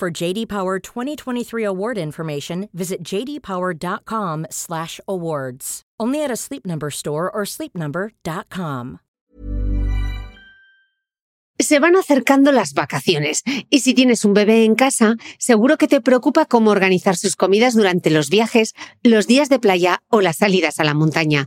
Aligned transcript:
For 0.00 0.10
JD 0.10 0.48
Power 0.48 0.80
2023 0.80 1.62
award 1.62 1.98
information, 1.98 2.70
visit 2.72 3.04
jdpower.com/awards. 3.04 5.82
Only 6.00 6.24
at 6.24 6.30
a 6.30 6.36
Sleep 6.36 6.64
Number 6.64 6.90
store 6.90 7.30
or 7.30 7.44
sleepnumber.com. 7.44 9.00
Se 11.58 11.78
van 11.78 11.96
acercando 11.96 12.52
las 12.52 12.72
vacaciones 12.72 13.42
y 13.68 13.80
si 13.80 13.92
tienes 13.92 14.24
un 14.24 14.32
bebé 14.32 14.64
en 14.64 14.74
casa, 14.74 15.16
seguro 15.38 15.76
que 15.76 15.86
te 15.86 16.00
preocupa 16.00 16.46
cómo 16.46 16.70
organizar 16.70 17.18
sus 17.18 17.36
comidas 17.36 17.74
durante 17.74 18.08
los 18.08 18.30
viajes, 18.30 18.72
los 19.02 19.26
días 19.26 19.50
de 19.50 19.58
playa 19.58 20.02
o 20.08 20.22
las 20.22 20.38
salidas 20.38 20.80
a 20.80 20.84
la 20.84 20.94
montaña. 20.94 21.46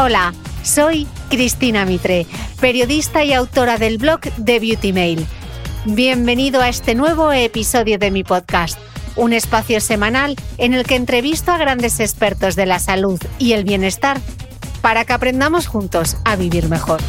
Hola, 0.00 0.32
soy 0.62 1.08
Cristina 1.28 1.84
Mitre, 1.84 2.24
periodista 2.60 3.24
y 3.24 3.32
autora 3.32 3.78
del 3.78 3.98
blog 3.98 4.20
The 4.20 4.60
Beauty 4.60 4.92
Mail. 4.92 5.26
Bienvenido 5.86 6.60
a 6.60 6.68
este 6.68 6.94
nuevo 6.94 7.32
episodio 7.32 7.98
de 7.98 8.12
mi 8.12 8.22
podcast, 8.22 8.78
un 9.16 9.32
espacio 9.32 9.80
semanal 9.80 10.36
en 10.56 10.72
el 10.74 10.84
que 10.84 10.94
entrevisto 10.94 11.50
a 11.50 11.58
grandes 11.58 11.98
expertos 11.98 12.54
de 12.54 12.66
la 12.66 12.78
salud 12.78 13.20
y 13.40 13.54
el 13.54 13.64
bienestar 13.64 14.20
para 14.82 15.04
que 15.04 15.14
aprendamos 15.14 15.66
juntos 15.66 16.16
a 16.24 16.36
vivir 16.36 16.68
mejor. 16.68 17.00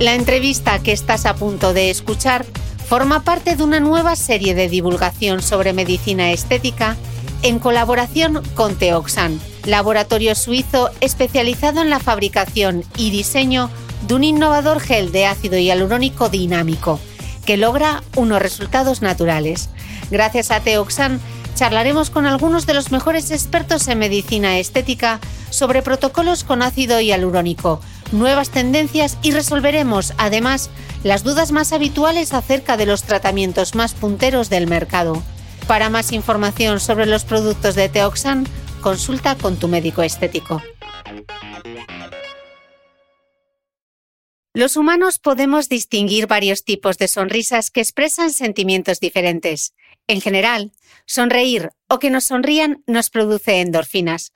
La 0.00 0.14
entrevista 0.14 0.80
que 0.80 0.90
estás 0.90 1.26
a 1.26 1.36
punto 1.36 1.74
de 1.74 1.90
escuchar 1.90 2.44
forma 2.88 3.22
parte 3.22 3.54
de 3.54 3.62
una 3.62 3.78
nueva 3.78 4.16
serie 4.16 4.56
de 4.56 4.68
divulgación 4.68 5.42
sobre 5.42 5.74
medicina 5.74 6.32
estética 6.32 6.96
en 7.44 7.60
colaboración 7.60 8.42
con 8.56 8.74
Teoxan 8.74 9.38
laboratorio 9.64 10.34
suizo 10.34 10.90
especializado 11.00 11.82
en 11.82 11.90
la 11.90 12.00
fabricación 12.00 12.84
y 12.96 13.10
diseño 13.10 13.70
de 14.06 14.14
un 14.14 14.24
innovador 14.24 14.80
gel 14.80 15.12
de 15.12 15.26
ácido 15.26 15.58
hialurónico 15.58 16.28
dinámico 16.28 16.98
que 17.46 17.56
logra 17.56 18.02
unos 18.16 18.40
resultados 18.40 19.02
naturales. 19.02 19.68
Gracias 20.10 20.50
a 20.50 20.60
Teoxan 20.60 21.20
charlaremos 21.54 22.10
con 22.10 22.26
algunos 22.26 22.66
de 22.66 22.74
los 22.74 22.90
mejores 22.92 23.30
expertos 23.30 23.86
en 23.88 23.98
medicina 23.98 24.58
estética 24.58 25.20
sobre 25.50 25.82
protocolos 25.82 26.44
con 26.44 26.62
ácido 26.62 27.00
hialurónico, 27.00 27.80
nuevas 28.10 28.50
tendencias 28.50 29.18
y 29.22 29.32
resolveremos 29.32 30.14
además 30.18 30.70
las 31.04 31.24
dudas 31.24 31.52
más 31.52 31.72
habituales 31.72 32.32
acerca 32.32 32.76
de 32.76 32.86
los 32.86 33.02
tratamientos 33.02 33.74
más 33.74 33.94
punteros 33.94 34.50
del 34.50 34.66
mercado. 34.66 35.22
Para 35.66 35.90
más 35.90 36.12
información 36.12 36.80
sobre 36.80 37.06
los 37.06 37.24
productos 37.24 37.74
de 37.74 37.88
Teoxan, 37.88 38.46
consulta 38.82 39.36
con 39.38 39.56
tu 39.56 39.68
médico 39.68 40.02
estético. 40.02 40.60
Los 44.54 44.76
humanos 44.76 45.18
podemos 45.18 45.70
distinguir 45.70 46.26
varios 46.26 46.64
tipos 46.64 46.98
de 46.98 47.08
sonrisas 47.08 47.70
que 47.70 47.80
expresan 47.80 48.30
sentimientos 48.30 49.00
diferentes. 49.00 49.72
En 50.08 50.20
general, 50.20 50.72
sonreír 51.06 51.70
o 51.88 51.98
que 51.98 52.10
nos 52.10 52.24
sonrían 52.24 52.82
nos 52.86 53.08
produce 53.08 53.62
endorfinas. 53.62 54.34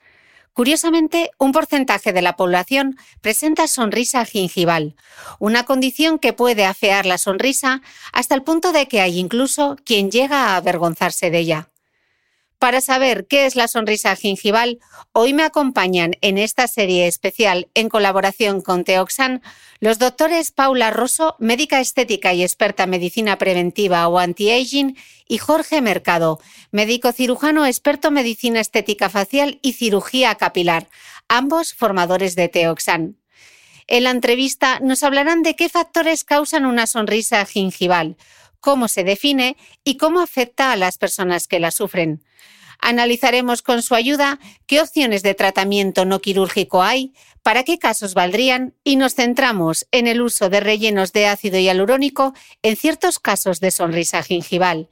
Curiosamente, 0.53 1.29
un 1.37 1.51
porcentaje 1.51 2.13
de 2.13 2.23
la 2.23 2.35
población 2.35 2.97
presenta 3.21 3.67
sonrisa 3.67 4.25
gingival, 4.25 4.95
una 5.37 5.65
condición 5.65 6.17
que 6.17 6.33
puede 6.33 6.65
afear 6.65 7.05
la 7.05 7.19
sonrisa 7.19 7.83
hasta 8.11 8.33
el 8.33 8.41
punto 8.41 8.71
de 8.71 8.87
que 8.87 9.01
hay 9.01 9.19
incluso 9.19 9.75
quien 9.85 10.09
llega 10.09 10.47
a 10.47 10.55
avergonzarse 10.55 11.29
de 11.29 11.37
ella. 11.37 11.69
Para 12.59 12.81
saber 12.81 13.27
qué 13.27 13.45
es 13.45 13.55
la 13.55 13.67
sonrisa 13.67 14.15
gingival, 14.15 14.79
hoy 15.11 15.31
me 15.31 15.43
acompañan 15.43 16.13
en 16.21 16.39
esta 16.39 16.67
serie 16.67 17.05
especial 17.05 17.69
en 17.75 17.87
colaboración 17.87 18.61
con 18.61 18.83
Teoxan 18.83 19.43
los 19.79 19.99
doctores 19.99 20.51
Paula 20.51 20.89
Rosso, 20.89 21.35
médica 21.37 21.79
estética 21.79 22.33
y 22.33 22.41
experta 22.41 22.85
en 22.85 22.89
medicina 22.89 23.37
preventiva 23.37 24.07
o 24.07 24.17
anti-aging, 24.17 24.97
y 25.27 25.37
Jorge 25.37 25.81
Mercado, 25.81 26.39
médico 26.71 27.11
cirujano 27.11 27.67
experto 27.67 28.07
en 28.07 28.15
medicina 28.15 28.59
estética 28.59 29.09
facial 29.09 29.59
y 29.61 29.73
cirugía 29.73 30.33
capilar, 30.33 30.89
ambos 31.27 31.75
formadores 31.75 32.35
de 32.35 32.49
Teoxan. 32.49 33.17
En 33.85 34.03
la 34.03 34.09
entrevista 34.09 34.79
nos 34.79 35.03
hablarán 35.03 35.43
de 35.43 35.55
qué 35.55 35.69
factores 35.69 36.23
causan 36.23 36.65
una 36.65 36.87
sonrisa 36.87 37.45
gingival, 37.45 38.17
cómo 38.59 38.87
se 38.87 39.03
define 39.03 39.57
y 39.83 39.97
cómo 39.97 40.21
afecta 40.21 40.71
a 40.71 40.75
las 40.75 40.97
personas 40.97 41.47
que 41.47 41.59
la 41.59 41.69
sufren. 41.69 42.23
Analizaremos 42.79 43.61
con 43.61 43.81
su 43.81 43.95
ayuda 43.95 44.39
qué 44.65 44.81
opciones 44.81 45.23
de 45.23 45.33
tratamiento 45.33 46.05
no 46.05 46.19
quirúrgico 46.19 46.83
hay, 46.83 47.13
para 47.43 47.63
qué 47.63 47.79
casos 47.79 48.13
valdrían 48.13 48.73
y 48.83 48.97
nos 48.97 49.15
centramos 49.15 49.87
en 49.91 50.07
el 50.07 50.21
uso 50.21 50.49
de 50.49 50.59
rellenos 50.59 51.13
de 51.13 51.27
ácido 51.27 51.59
hialurónico 51.59 52.33
en 52.61 52.75
ciertos 52.75 53.19
casos 53.19 53.59
de 53.59 53.71
sonrisa 53.71 54.21
gingival. 54.23 54.89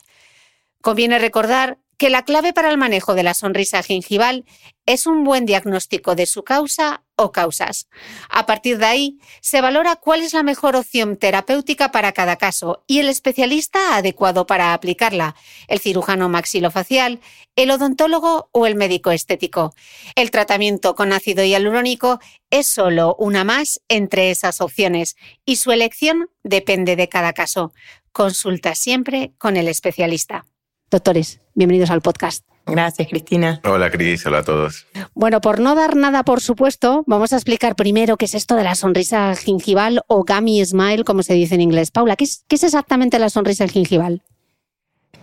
Conviene 0.82 1.20
recordar 1.20 1.80
que 1.98 2.10
la 2.10 2.24
clave 2.24 2.54
para 2.54 2.70
el 2.70 2.78
manejo 2.78 3.14
de 3.16 3.24
la 3.24 3.34
sonrisa 3.34 3.84
gingival 3.84 4.46
es 4.86 5.08
un 5.08 5.24
buen 5.24 5.46
diagnóstico 5.46 6.16
de 6.16 6.26
su 6.26 6.44
causa 6.44 7.04
o 7.16 7.32
causas. 7.32 7.88
A 8.30 8.46
partir 8.46 8.78
de 8.78 8.86
ahí, 8.86 9.20
se 9.42 9.62
valora 9.62 9.96
cuál 9.96 10.22
es 10.22 10.34
la 10.34 10.44
mejor 10.44 10.76
opción 10.76 11.18
terapéutica 11.18 11.92
para 11.92 12.12
cada 12.12 12.36
caso 12.36 12.84
y 12.88 13.00
el 13.00 13.10
especialista 13.10 13.96
adecuado 13.96 14.46
para 14.46 14.74
aplicarla, 14.74 15.36
el 15.68 15.80
cirujano 15.80 16.30
maxilofacial, 16.30 17.20
el 17.56 17.72
odontólogo 17.72 18.50
o 18.52 18.68
el 18.68 18.76
médico 18.76 19.12
estético. 19.12 19.74
El 20.16 20.30
tratamiento 20.30 20.96
con 20.96 21.14
ácido 21.14 21.44
hialurónico 21.44 22.20
es 22.50 22.68
solo 22.68 23.16
una 23.18 23.44
más 23.44 23.82
entre 23.88 24.30
esas 24.30 24.62
opciones 24.62 25.16
y 25.46 25.56
su 25.56 25.72
elección 25.72 26.30
depende 26.44 26.96
de 26.96 27.10
cada 27.10 27.34
caso. 27.34 27.74
Consulta 28.12 28.76
siempre 28.76 29.34
con 29.38 29.58
el 29.58 29.68
especialista. 29.68 30.46
Doctores, 30.96 31.42
bienvenidos 31.56 31.90
al 31.90 32.00
podcast. 32.00 32.46
Gracias, 32.66 33.10
Cristina. 33.10 33.60
Hola, 33.66 33.92
Cris. 33.92 34.26
Hola 34.26 34.38
a 34.38 34.44
todos. 34.44 34.88
Bueno, 35.14 35.42
por 35.42 35.60
no 35.60 35.76
dar 35.76 35.98
nada 35.98 36.24
por 36.24 36.40
supuesto, 36.40 37.04
vamos 37.06 37.34
a 37.34 37.36
explicar 37.36 37.76
primero 37.76 38.16
qué 38.16 38.24
es 38.24 38.34
esto 38.34 38.56
de 38.56 38.64
la 38.64 38.76
sonrisa 38.76 39.36
gingival 39.36 40.04
o 40.08 40.24
gummy 40.24 40.64
smile, 40.64 41.04
como 41.04 41.22
se 41.22 41.34
dice 41.34 41.56
en 41.56 41.60
inglés. 41.60 41.92
Paula, 41.92 42.16
¿qué 42.16 42.24
es, 42.24 42.46
exactamente 42.50 43.20
la 43.20 43.30
sonrisa 43.30 43.68
gingival? 43.68 44.24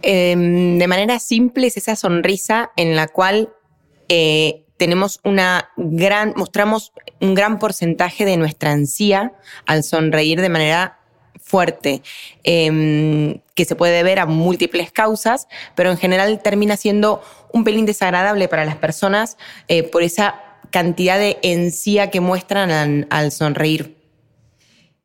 Em, 0.02 0.76
de 0.76 0.86
manera 0.86 1.18
simple, 1.18 1.68
es 1.68 1.78
esa 1.78 1.96
sonrisa 1.96 2.70
en 2.76 2.94
la 2.94 3.08
cual 3.08 3.48
eh, 4.10 4.66
tenemos 4.76 5.20
una 5.24 5.70
gran, 5.78 6.34
mostramos 6.36 6.92
un 7.18 7.34
gran 7.34 7.58
porcentaje 7.58 8.26
de 8.26 8.36
nuestra 8.36 8.72
ansía 8.72 9.32
al 9.64 9.84
sonreír 9.84 10.42
de 10.42 10.50
manera 10.50 10.98
fuerte, 11.40 12.02
em, 12.44 13.40
que 13.54 13.64
se 13.64 13.76
puede 13.76 14.02
ver 14.02 14.18
a 14.18 14.26
múltiples 14.26 14.90
causas, 14.92 15.48
pero 15.74 15.90
en 15.90 15.98
general 15.98 16.40
termina 16.42 16.76
siendo 16.76 17.22
un 17.52 17.64
pelín 17.64 17.86
desagradable 17.86 18.48
para 18.48 18.64
las 18.64 18.76
personas 18.76 19.36
eh, 19.68 19.82
por 19.82 20.02
esa 20.02 20.40
cantidad 20.70 21.18
de 21.18 21.38
encía 21.42 22.10
que 22.10 22.20
muestran 22.20 23.06
al 23.10 23.32
sonreír. 23.32 24.01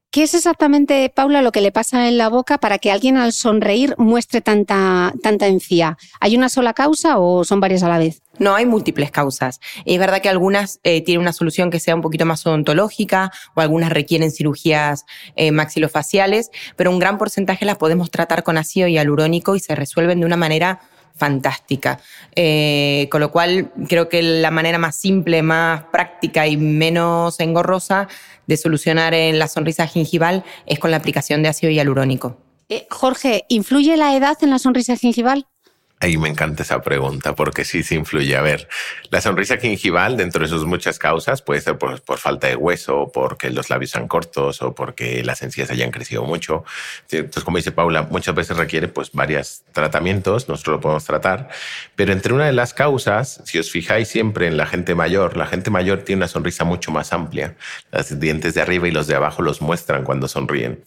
¿Qué 0.10 0.24
es 0.24 0.34
exactamente, 0.34 1.12
Paula, 1.14 1.42
lo 1.42 1.52
que 1.52 1.60
le 1.60 1.74
pasa 1.74 2.08
en 2.08 2.18
la 2.18 2.30
boca 2.30 2.58
para 2.60 2.78
que 2.80 2.92
alguien 2.92 3.18
al 3.18 3.34
sonreír 3.34 3.94
muestre 3.98 4.40
tanta, 4.40 5.14
tanta 5.22 5.48
encía? 5.48 5.98
¿Hay 6.22 6.38
una 6.38 6.48
sola 6.48 6.74
causa 6.74 7.18
o 7.20 7.44
son 7.44 7.60
varias 7.60 7.84
a 7.84 7.90
la 7.90 7.98
vez? 7.98 8.22
No, 8.40 8.56
hay 8.56 8.66
múltiples 8.66 9.12
causas. 9.12 9.60
Es 9.86 10.00
verdad 10.00 10.22
que 10.22 10.30
algunas 10.30 10.80
eh, 10.84 11.02
tienen 11.02 11.22
una 11.22 11.34
solución 11.34 11.70
que 11.70 11.82
sea 11.82 11.94
un 11.94 12.02
poquito 12.02 12.26
más 12.26 12.46
odontológica 12.48 13.32
o 13.54 13.62
algunas 13.62 13.92
requieren 13.92 14.32
cirugías 14.32 15.06
eh, 15.36 15.52
maxilofaciales, 15.52 16.52
pero 16.78 16.90
un 16.90 17.00
gran 17.00 17.18
porcentaje 17.18 17.66
las 17.66 17.78
podemos 17.78 18.10
tratar 18.10 18.44
con 18.44 18.58
ácido 18.58 18.88
hialurónico 18.88 19.56
y 19.56 19.60
se 19.60 19.76
resuelven 19.76 20.22
de 20.22 20.26
una 20.26 20.38
manera 20.38 20.80
fantástica. 21.18 22.00
Eh, 22.36 23.08
con 23.12 23.22
lo 23.22 23.32
cual, 23.32 23.72
creo 23.88 24.10
que 24.10 24.22
la 24.22 24.52
manera 24.52 24.78
más 24.78 24.96
simple, 24.96 25.42
más 25.42 25.84
práctica 25.92 26.48
y 26.48 26.58
menos 26.58 27.40
engorrosa 27.40 28.08
de 28.46 28.58
solucionar 28.58 29.14
en 29.14 29.40
la 29.40 29.48
sonrisa 29.48 29.88
gingival 29.88 30.44
es 30.66 30.80
con 30.80 30.92
la 30.92 30.98
aplicación 30.98 31.44
de 31.44 31.50
ácido 31.50 31.72
hialurónico. 31.72 32.38
Eh, 32.70 32.86
Jorge, 32.90 33.46
¿influye 33.50 33.96
la 33.96 34.16
edad 34.16 34.38
en 34.42 34.50
la 34.50 34.60
sonrisa 34.60 34.98
gingival? 34.98 35.48
Ahí 36.00 36.16
me 36.16 36.30
encanta 36.30 36.62
esa 36.62 36.84
pregunta 36.84 37.34
porque 37.34 37.66
sí, 37.66 37.82
sí 37.82 37.96
influye. 37.96 38.38
A 38.38 38.42
ver, 38.42 38.68
la 39.10 39.20
sonrisa 39.20 39.58
gingival, 39.58 40.16
dentro 40.16 40.44
de 40.44 40.48
sus 40.48 40.64
muchas 40.64 41.00
causas, 41.00 41.42
puede 41.42 41.60
ser 41.60 41.80
por, 41.80 42.00
falta 42.20 42.46
de 42.46 42.56
hueso, 42.56 43.10
porque 43.12 43.50
los 43.50 43.72
labios 43.72 43.92
sean 43.92 44.08
cortos 44.08 44.62
o 44.62 44.76
porque 44.76 45.24
las 45.24 45.42
encías 45.42 45.72
hayan 45.72 45.90
crecido 45.90 46.24
mucho. 46.24 46.64
Entonces, 47.10 47.44
como 47.44 47.58
dice 47.58 47.72
Paula, 47.72 48.04
muchas 48.04 48.36
veces 48.36 48.58
requiere 48.58 48.90
pues 48.90 49.12
varios 49.12 49.64
tratamientos, 49.72 50.48
nosotros 50.48 50.76
lo 50.76 50.82
podemos 50.82 51.04
tratar, 51.04 51.50
pero 51.96 52.14
entre 52.14 52.32
una 52.32 52.46
de 52.46 52.54
las 52.54 52.76
causas, 52.76 53.42
si 53.46 53.58
os 53.58 53.72
fijáis 53.72 54.08
siempre 54.08 54.46
en 54.46 54.56
la 54.56 54.68
gente 54.68 54.94
mayor, 54.94 55.36
la 55.36 55.48
gente 55.48 55.72
mayor 55.72 56.04
tiene 56.04 56.20
una 56.20 56.28
sonrisa 56.28 56.64
mucho 56.64 56.92
más 56.92 57.12
amplia. 57.12 57.56
Los 57.92 58.20
dientes 58.20 58.54
de 58.54 58.62
arriba 58.62 58.88
y 58.88 58.92
los 58.92 59.08
de 59.08 59.16
abajo 59.16 59.42
los 59.42 59.64
muestran 59.64 60.04
cuando 60.04 60.28
sonríen. 60.28 60.84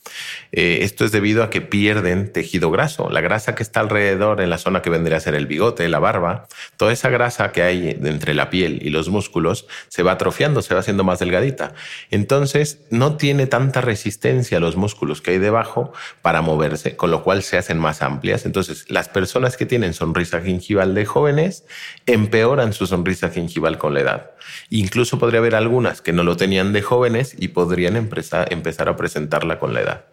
Eh, 0.53 0.79
esto 0.83 1.05
es 1.05 1.11
debido 1.11 1.43
a 1.43 1.51
que 1.51 1.61
pierden 1.61 2.33
tejido 2.33 2.71
graso. 2.71 3.11
La 3.11 3.21
grasa 3.21 3.57
que 3.57 3.65
está 3.65 3.81
alrededor 3.81 4.41
en 4.41 4.51
la 4.51 4.59
zona 4.59 4.83
que 4.83 5.00
vendría 5.01 5.19
a 5.19 5.21
ser 5.21 5.35
el 5.35 5.47
bigote, 5.47 5.89
la 5.89 5.99
barba, 5.99 6.47
toda 6.77 6.93
esa 6.93 7.09
grasa 7.09 7.53
que 7.53 7.63
hay 7.63 7.99
entre 8.03 8.35
la 8.35 8.51
piel 8.51 8.79
y 8.83 8.91
los 8.91 9.09
músculos 9.09 9.67
se 9.89 10.03
va 10.03 10.13
atrofiando, 10.13 10.63
se 10.63 10.75
va 10.75 10.81
haciendo 10.81 11.05
más 11.05 11.19
delgadita. 11.19 11.75
Entonces 12.11 12.81
no 12.91 13.17
tiene 13.17 13.47
tanta 13.47 13.81
resistencia 13.81 14.59
a 14.59 14.61
los 14.61 14.77
músculos 14.77 15.21
que 15.21 15.33
hay 15.33 15.39
debajo 15.39 15.93
para 16.23 16.43
moverse, 16.43 16.97
con 16.97 17.11
lo 17.11 17.23
cual 17.23 17.43
se 17.43 17.59
hacen 17.59 17.79
más 17.79 18.03
amplias. 18.03 18.47
Entonces 18.47 18.87
las 18.89 19.09
personas 19.09 19.57
que 19.57 19.67
tienen 19.67 19.95
sonrisa 19.95 20.41
gingival 20.41 20.95
de 20.95 21.07
jóvenes 21.07 21.65
empeoran 22.07 22.73
su 22.73 22.87
sonrisa 22.87 23.31
gingival 23.31 23.79
con 23.79 23.95
la 23.95 24.01
edad. 24.01 24.31
Incluso 24.69 25.19
podría 25.19 25.41
haber 25.41 25.55
algunas 25.55 26.01
que 26.03 26.13
no 26.13 26.23
lo 26.23 26.37
tenían 26.37 26.73
de 26.73 26.83
jóvenes 26.83 27.35
y 27.39 27.49
podrían 27.49 27.97
empezar 27.97 28.89
a 28.89 28.97
presentarla 28.97 29.59
con 29.59 29.75
la 29.75 29.81
edad. 29.81 30.05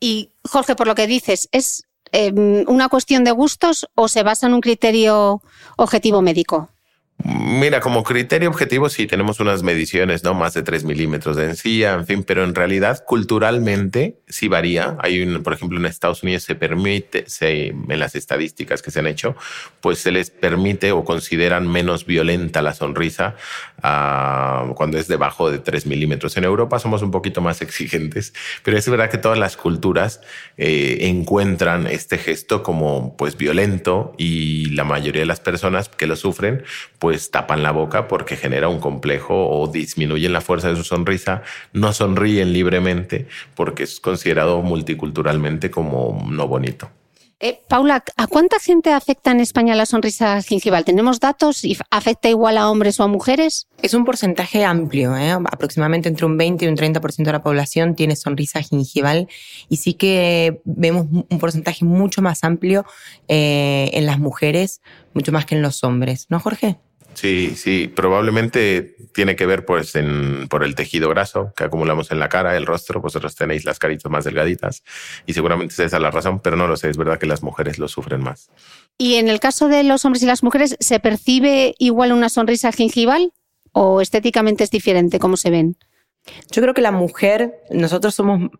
Y 0.00 0.30
Jorge, 0.44 0.76
por 0.76 0.86
lo 0.86 0.94
que 0.94 1.06
dices, 1.06 1.48
¿es 1.52 1.85
Em, 2.12 2.64
una 2.68 2.88
cuestión 2.88 3.24
de 3.24 3.32
gustos 3.32 3.86
o 3.94 4.08
se 4.08 4.22
basa 4.22 4.46
en 4.46 4.54
un 4.54 4.60
criterio 4.60 5.42
objetivo 5.76 6.22
médico? 6.22 6.68
Mira, 7.24 7.80
como 7.80 8.04
criterio 8.04 8.50
objetivo 8.50 8.90
sí 8.90 9.06
tenemos 9.06 9.40
unas 9.40 9.62
mediciones, 9.62 10.22
¿no? 10.22 10.34
Más 10.34 10.52
de 10.52 10.62
3 10.62 10.84
milímetros 10.84 11.36
de 11.36 11.46
encía, 11.46 11.94
en 11.94 12.06
fin, 12.06 12.22
pero 12.22 12.44
en 12.44 12.54
realidad 12.54 13.02
culturalmente 13.06 14.18
sí 14.28 14.48
varía. 14.48 14.98
Hay 15.00 15.22
un, 15.22 15.42
por 15.42 15.54
ejemplo, 15.54 15.78
en 15.78 15.86
Estados 15.86 16.22
Unidos 16.22 16.42
se 16.42 16.54
permite, 16.54 17.24
se, 17.26 17.68
en 17.68 17.98
las 17.98 18.16
estadísticas 18.16 18.82
que 18.82 18.90
se 18.90 19.00
han 19.00 19.06
hecho, 19.06 19.34
pues 19.80 19.98
se 19.98 20.12
les 20.12 20.28
permite 20.30 20.92
o 20.92 21.04
consideran 21.04 21.66
menos 21.66 22.04
violenta 22.04 22.60
la 22.60 22.74
sonrisa 22.74 23.34
uh, 23.78 24.74
cuando 24.74 24.98
es 24.98 25.08
debajo 25.08 25.50
de 25.50 25.58
3 25.58 25.86
milímetros. 25.86 26.36
En 26.36 26.44
Europa 26.44 26.78
somos 26.78 27.00
un 27.00 27.10
poquito 27.10 27.40
más 27.40 27.62
exigentes, 27.62 28.34
pero 28.62 28.76
es 28.76 28.86
verdad 28.90 29.08
que 29.08 29.18
todas 29.18 29.38
las 29.38 29.56
culturas 29.56 30.20
eh, 30.58 30.98
encuentran 31.00 31.86
este 31.86 32.18
gesto 32.18 32.62
como 32.62 33.16
pues 33.16 33.38
violento 33.38 34.14
y 34.18 34.66
la 34.70 34.84
mayoría 34.84 35.22
de 35.22 35.26
las 35.26 35.40
personas 35.40 35.88
que 35.88 36.06
lo 36.06 36.16
sufren, 36.16 36.62
pues 36.98 37.05
tapan 37.30 37.62
la 37.62 37.72
boca 37.72 38.08
porque 38.08 38.36
genera 38.36 38.68
un 38.68 38.80
complejo 38.80 39.48
o 39.48 39.66
disminuyen 39.68 40.32
la 40.32 40.40
fuerza 40.40 40.68
de 40.68 40.76
su 40.76 40.84
sonrisa, 40.84 41.42
no 41.72 41.92
sonríen 41.92 42.52
libremente 42.52 43.26
porque 43.54 43.84
es 43.84 44.00
considerado 44.00 44.62
multiculturalmente 44.62 45.70
como 45.70 46.26
no 46.30 46.46
bonito. 46.48 46.90
Eh, 47.38 47.60
Paula, 47.68 48.02
¿a 48.16 48.26
cuánta 48.28 48.58
gente 48.58 48.92
afecta 48.94 49.30
en 49.30 49.40
España 49.40 49.74
la 49.74 49.84
sonrisa 49.84 50.40
gingival? 50.40 50.86
¿Tenemos 50.86 51.20
datos 51.20 51.64
y 51.64 51.76
afecta 51.90 52.30
igual 52.30 52.56
a 52.56 52.70
hombres 52.70 52.98
o 52.98 53.02
a 53.02 53.08
mujeres? 53.08 53.68
Es 53.82 53.92
un 53.92 54.06
porcentaje 54.06 54.64
amplio, 54.64 55.14
¿eh? 55.14 55.32
aproximadamente 55.32 56.08
entre 56.08 56.24
un 56.24 56.38
20 56.38 56.64
y 56.64 56.68
un 56.68 56.76
30% 56.76 57.24
de 57.24 57.32
la 57.32 57.42
población 57.42 57.94
tiene 57.94 58.16
sonrisa 58.16 58.62
gingival 58.62 59.28
y 59.68 59.76
sí 59.76 59.92
que 59.92 60.62
vemos 60.64 61.08
un 61.10 61.38
porcentaje 61.38 61.84
mucho 61.84 62.22
más 62.22 62.42
amplio 62.42 62.86
eh, 63.28 63.90
en 63.92 64.06
las 64.06 64.18
mujeres, 64.18 64.80
mucho 65.12 65.30
más 65.30 65.44
que 65.44 65.56
en 65.56 65.62
los 65.62 65.84
hombres, 65.84 66.26
¿no, 66.30 66.40
Jorge? 66.40 66.78
Sí, 67.16 67.54
sí, 67.56 67.88
probablemente 67.88 68.94
tiene 69.14 69.36
que 69.36 69.46
ver 69.46 69.64
pues 69.64 69.94
en, 69.96 70.48
por 70.48 70.62
el 70.62 70.74
tejido 70.74 71.08
graso 71.08 71.54
que 71.56 71.64
acumulamos 71.64 72.10
en 72.10 72.18
la 72.18 72.28
cara, 72.28 72.58
el 72.58 72.66
rostro, 72.66 73.00
vosotros 73.00 73.34
tenéis 73.34 73.64
las 73.64 73.78
caritas 73.78 74.12
más 74.12 74.24
delgaditas 74.24 74.82
y 75.24 75.32
seguramente 75.32 75.72
esa 75.72 75.96
es 75.96 76.02
la 76.02 76.10
razón, 76.10 76.40
pero 76.40 76.56
no 76.56 76.66
lo 76.66 76.76
sé, 76.76 76.90
es 76.90 76.98
verdad 76.98 77.18
que 77.18 77.24
las 77.24 77.42
mujeres 77.42 77.78
lo 77.78 77.88
sufren 77.88 78.22
más. 78.22 78.50
¿Y 78.98 79.14
en 79.14 79.28
el 79.28 79.40
caso 79.40 79.68
de 79.68 79.82
los 79.82 80.04
hombres 80.04 80.22
y 80.24 80.26
las 80.26 80.42
mujeres, 80.42 80.76
se 80.78 81.00
percibe 81.00 81.74
igual 81.78 82.12
una 82.12 82.28
sonrisa 82.28 82.70
gingival 82.70 83.32
o 83.72 84.02
estéticamente 84.02 84.64
es 84.64 84.70
diferente 84.70 85.18
cómo 85.18 85.38
se 85.38 85.48
ven? 85.48 85.78
Yo 86.50 86.60
creo 86.60 86.74
que 86.74 86.82
la 86.82 86.92
mujer, 86.92 87.62
nosotros 87.70 88.14
somos 88.14 88.50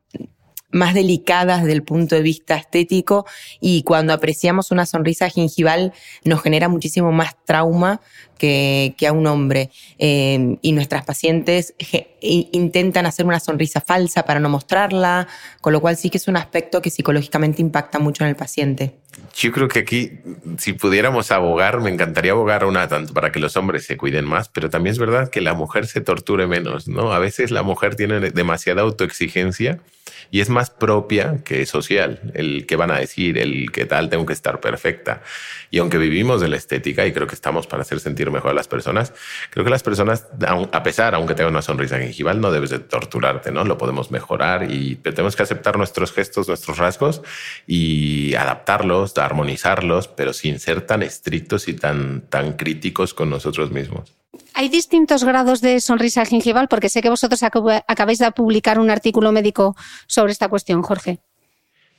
más 0.71 0.95
delicadas 0.95 1.63
desde 1.63 1.75
el 1.75 1.83
punto 1.83 2.15
de 2.15 2.23
vista 2.23 2.57
estético 2.57 3.27
y 3.61 3.83
cuando 3.83 4.13
apreciamos 4.13 4.71
una 4.71 4.87
sonrisa 4.87 5.29
gingival 5.31 5.93
nos 6.25 6.43
genera 6.43 6.69
muchísimo 6.69 7.13
más 7.13 7.37
trauma 7.45 8.01
que, 8.39 8.95
a 9.07 9.13
un 9.13 9.27
hombre. 9.27 9.71
Eh, 9.99 10.59
y 10.61 10.73
nuestras 10.73 11.05
pacientes 11.05 11.75
intentan 12.21 13.07
hacer 13.07 13.27
una 13.27 13.41
sonrisa 13.41 13.81
falsa 13.81 14.25
para 14.25 14.41
no 14.41 14.49
mostrarla, 14.49 15.29
con 15.61 15.73
lo 15.73 15.81
cual 15.81 15.97
sí 15.97 16.11
que 16.11 16.19
es 16.19 16.29
un 16.29 16.37
aspecto 16.37 16.83
que 16.83 16.91
psicológicamente 16.91 17.63
impacta 17.63 17.99
mucho 17.99 18.25
en 18.25 18.31
el 18.31 18.37
paciente. 18.37 18.95
Yo 19.35 19.53
creo 19.53 19.69
que 19.69 19.81
aquí, 19.81 20.13
si 20.59 20.75
pudiéramos 20.75 21.31
abogar, 21.31 21.81
me 21.81 21.91
encantaría 21.91 22.33
abogar 22.33 22.65
una 22.65 22.89
tanto 22.89 23.15
para 23.15 23.33
que 23.33 23.39
los 23.39 23.57
hombres 23.57 23.87
se 23.87 23.97
cuiden 23.97 24.27
más, 24.27 24.49
pero 24.49 24.69
también 24.69 24.93
es 24.93 24.99
verdad 24.99 25.31
que 25.31 25.41
la 25.41 25.55
mujer 25.55 25.87
se 25.87 26.01
torture 26.01 26.47
menos, 26.47 26.89
¿no? 26.89 27.13
A 27.13 27.19
veces 27.19 27.51
la 27.51 27.63
mujer 27.63 27.97
tiene 27.97 28.21
demasiada 28.31 28.83
autoexigencia 28.83 29.81
y 30.31 30.41
es 30.41 30.49
más 30.49 30.71
propia 30.71 31.43
que 31.45 31.67
social, 31.67 32.33
el 32.35 32.67
que 32.67 32.77
van 32.77 32.91
a 32.91 32.99
decir, 32.99 33.39
el 33.39 33.71
que 33.71 33.87
tal, 33.87 34.09
tengo 34.09 34.27
que 34.27 34.33
estar 34.33 34.61
perfecta. 34.61 35.23
Y 35.71 35.79
aunque 35.79 35.99
vivimos 35.99 36.41
de 36.41 36.49
la 36.49 36.57
estética 36.57 37.07
y 37.07 37.13
creo 37.13 37.27
que 37.27 37.35
estamos 37.35 37.67
para 37.67 37.83
hacer 37.83 38.01
sentir 38.01 38.31
mejor 38.31 38.53
a 38.53 38.55
las 38.55 38.69
personas, 38.69 39.13
creo 39.51 39.65
que 39.65 39.71
las 39.71 39.83
personas, 39.83 40.27
a 40.73 40.83
pesar, 40.83 41.15
aunque 41.15 41.35
tengan 41.35 41.53
una 41.53 41.63
sonrisa 41.63 41.99
gingival, 41.99 42.41
no 42.41 42.51
debes 42.51 42.71
de 42.71 42.79
torturarte, 42.79 43.51
¿no? 43.51 43.65
Lo 43.65 43.79
podemos 43.79 44.11
mejorar 44.11 44.71
y 44.71 44.97
tenemos 44.97 45.37
que 45.37 45.43
aceptar 45.43 45.77
nuestros 45.77 46.13
gestos, 46.13 46.49
nuestros 46.49 46.79
rasgos 46.79 47.23
y 47.67 48.35
adaptarlos, 48.35 49.17
armonizarlos, 49.19 50.09
pero 50.09 50.33
sin 50.33 50.59
ser 50.59 50.83
tan 50.83 51.03
estrictos 51.03 51.69
y 51.69 51.75
tan, 51.75 52.23
tan 52.23 52.55
críticos 52.55 53.15
con 53.15 53.31
nosotros 53.31 53.71
mismos. 53.71 54.15
Hay 54.55 54.69
distintos 54.69 55.25
grados 55.25 55.61
de 55.61 55.81
sonrisa 55.81 56.25
gingival 56.25 56.69
porque 56.69 56.89
sé 56.89 57.03
que 57.03 57.11
vosotros 57.11 57.43
acabáis 57.43 58.19
de 58.19 58.31
publicar 58.33 58.79
un 58.79 58.91
artículo 58.91 59.33
médico 59.33 59.77
sobre 60.07 60.33
esta 60.33 60.49
cuestión, 60.49 60.83
Jorge. 60.83 61.21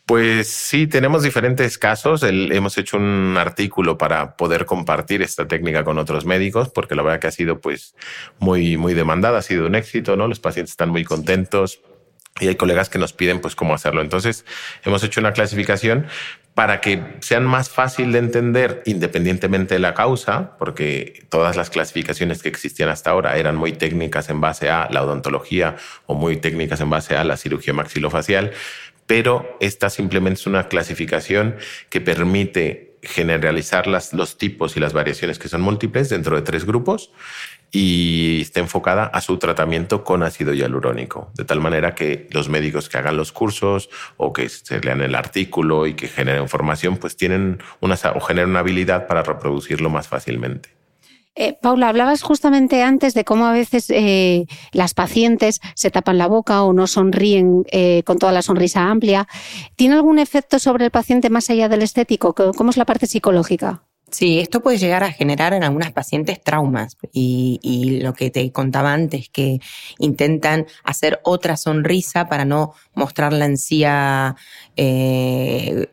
Pues 0.07 0.47
sí, 0.47 0.87
tenemos 0.87 1.21
diferentes 1.21 1.77
casos. 1.77 2.23
hemos 2.23 2.77
hecho 2.77 2.95
un 2.95 3.35
artículo 3.37 3.97
para 3.97 4.37
poder 4.37 4.65
compartir 4.65 5.21
esta 5.21 5.49
técnica 5.49 5.83
con 5.83 5.97
otros 5.97 6.25
médicos, 6.25 6.69
porque 6.69 6.95
la 6.95 7.03
verdad 7.03 7.19
que 7.19 7.27
ha 7.27 7.31
sido 7.31 7.59
pues 7.59 7.93
muy, 8.39 8.77
muy 8.77 8.93
demandada, 8.93 9.39
ha 9.39 9.41
sido 9.41 9.67
un 9.67 9.75
éxito, 9.75 10.15
¿no? 10.15 10.29
Los 10.29 10.39
pacientes 10.39 10.71
están 10.71 10.91
muy 10.91 11.03
contentos 11.03 11.81
y 12.39 12.47
hay 12.47 12.55
colegas 12.55 12.87
que 12.87 12.99
nos 12.99 13.11
piden 13.11 13.41
pues 13.41 13.57
cómo 13.57 13.73
hacerlo. 13.73 14.01
Entonces, 14.01 14.45
hemos 14.85 15.03
hecho 15.03 15.19
una 15.19 15.33
clasificación 15.33 16.07
para 16.57 16.81
que 16.81 16.99
sean 17.19 17.45
más 17.45 17.69
fácil 17.69 18.11
de 18.11 18.17
entender 18.17 18.81
independientemente 18.87 19.75
de 19.75 19.79
la 19.79 19.93
causa, 19.93 20.57
porque 20.57 21.23
todas 21.29 21.55
las 21.55 21.69
clasificaciones 21.69 22.41
que 22.41 22.49
existían 22.49 22.89
hasta 22.89 23.11
ahora 23.11 23.37
eran 23.37 23.55
muy 23.55 23.73
técnicas 23.73 24.27
en 24.31 24.41
base 24.41 24.67
a 24.67 24.89
la 24.89 25.03
odontología 25.03 25.75
o 26.07 26.15
muy 26.15 26.37
técnicas 26.37 26.81
en 26.81 26.89
base 26.89 27.15
a 27.15 27.23
la 27.23 27.37
cirugía 27.37 27.73
maxilofacial 27.73 28.53
pero 29.05 29.57
esta 29.61 29.89
simplemente 29.89 30.41
es 30.41 30.47
una 30.47 30.67
clasificación 30.67 31.55
que 31.89 32.01
permite 32.01 32.97
generalizar 33.03 33.87
los 33.87 34.37
tipos 34.37 34.75
y 34.75 34.79
las 34.79 34.93
variaciones 34.93 35.39
que 35.39 35.47
son 35.47 35.61
múltiples 35.61 36.09
dentro 36.09 36.35
de 36.35 36.41
tres 36.41 36.65
grupos 36.65 37.11
y 37.71 38.41
está 38.41 38.59
enfocada 38.59 39.05
a 39.05 39.21
su 39.21 39.37
tratamiento 39.37 40.03
con 40.03 40.23
ácido 40.23 40.53
hialurónico, 40.53 41.31
de 41.35 41.45
tal 41.45 41.59
manera 41.59 41.95
que 41.95 42.27
los 42.31 42.49
médicos 42.49 42.89
que 42.89 42.97
hagan 42.97 43.17
los 43.17 43.31
cursos 43.31 43.89
o 44.15 44.33
que 44.33 44.49
se 44.49 44.79
lean 44.79 45.01
el 45.01 45.15
artículo 45.15 45.87
y 45.87 45.93
que 45.93 46.07
generen 46.07 46.47
formación, 46.49 46.97
pues 46.97 47.17
tienen 47.17 47.59
una, 47.81 47.95
o 48.15 48.19
generan 48.21 48.51
una 48.51 48.59
habilidad 48.59 49.07
para 49.07 49.23
reproducirlo 49.23 49.89
más 49.89 50.07
fácilmente. 50.07 50.77
Eh, 51.39 51.55
Paula, 51.61 51.89
hablabas 51.89 52.23
justamente 52.23 52.81
antes 52.81 53.13
de 53.13 53.23
cómo 53.23 53.45
a 53.45 53.51
veces 53.51 53.91
eh, 53.91 54.47
las 54.71 54.95
pacientes 54.95 55.61
se 55.75 55.91
tapan 55.91 56.17
la 56.17 56.25
boca 56.25 56.63
o 56.63 56.73
no 56.73 56.87
sonríen 56.87 57.63
eh, 57.71 58.01
con 58.07 58.17
toda 58.17 58.31
la 58.31 58.41
sonrisa 58.41 58.89
amplia. 58.89 59.27
¿Tiene 59.75 59.93
algún 59.93 60.17
efecto 60.17 60.57
sobre 60.57 60.85
el 60.85 60.91
paciente 60.91 61.29
más 61.29 61.51
allá 61.51 61.69
del 61.69 61.83
estético? 61.83 62.33
¿Cómo 62.33 62.71
es 62.71 62.77
la 62.77 62.85
parte 62.85 63.05
psicológica? 63.05 63.83
Sí, 64.09 64.39
esto 64.39 64.61
puede 64.61 64.77
llegar 64.77 65.03
a 65.03 65.11
generar 65.11 65.53
en 65.53 65.65
algunas 65.65 65.91
pacientes 65.91 66.41
traumas 66.41 66.95
y, 67.11 67.99
lo 68.01 68.13
que 68.13 68.29
te 68.29 68.49
contaba 68.53 68.93
antes, 68.93 69.27
que 69.29 69.59
intentan 69.99 70.65
hacer 70.85 71.19
otra 71.23 71.57
sonrisa 71.57 72.29
para 72.29 72.45
no 72.45 72.73
mostrar 72.93 73.33
la 73.33 73.45
encía 73.45 74.37
eh, 74.77 75.87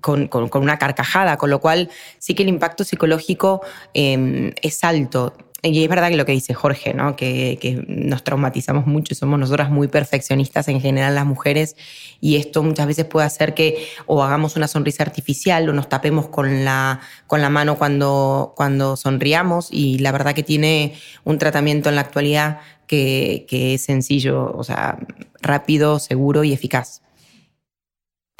con, 0.00 0.28
una 0.54 0.78
carcajada, 0.78 1.36
con 1.36 1.50
lo 1.50 1.60
cual 1.60 1.90
sí 2.18 2.34
que 2.34 2.42
el 2.42 2.48
impacto 2.48 2.82
psicológico 2.82 3.60
em, 3.94 4.52
es 4.62 4.82
alto. 4.82 5.32
Y 5.62 5.82
es 5.82 5.88
verdad 5.90 6.08
que 6.08 6.16
lo 6.16 6.24
que 6.24 6.32
dice 6.32 6.54
Jorge, 6.54 6.94
¿no? 6.94 7.16
Que, 7.16 7.84
nos 7.86 8.24
traumatizamos 8.24 8.86
mucho 8.86 9.12
y 9.12 9.16
somos 9.16 9.38
nosotras 9.38 9.70
muy 9.70 9.88
perfeccionistas 9.88 10.68
en 10.68 10.80
general 10.80 11.14
las 11.14 11.26
mujeres 11.26 11.76
y 12.20 12.36
esto 12.36 12.62
muchas 12.62 12.86
veces 12.86 13.04
puede 13.04 13.26
hacer 13.26 13.54
que 13.54 13.86
o 14.06 14.22
hagamos 14.22 14.56
una 14.56 14.68
sonrisa 14.68 15.02
artificial 15.02 15.68
o 15.68 15.72
nos 15.72 15.88
tapemos 15.88 16.28
con 16.28 16.64
la, 16.64 17.00
con 17.26 17.42
la 17.42 17.50
mano 17.50 17.76
cuando, 17.76 18.54
cuando 18.56 18.96
sonriamos 18.96 19.68
y 19.70 19.98
la 19.98 20.12
verdad 20.12 20.34
que 20.34 20.42
tiene 20.42 20.94
un 21.24 21.38
tratamiento 21.38 21.88
en 21.90 21.96
la 21.96 22.00
actualidad 22.02 22.60
que, 22.86 23.44
que 23.48 23.74
es 23.74 23.84
sencillo, 23.84 24.52
o 24.56 24.64
sea, 24.64 24.98
rápido, 25.42 25.98
seguro 25.98 26.42
y 26.42 26.52
eficaz. 26.52 27.02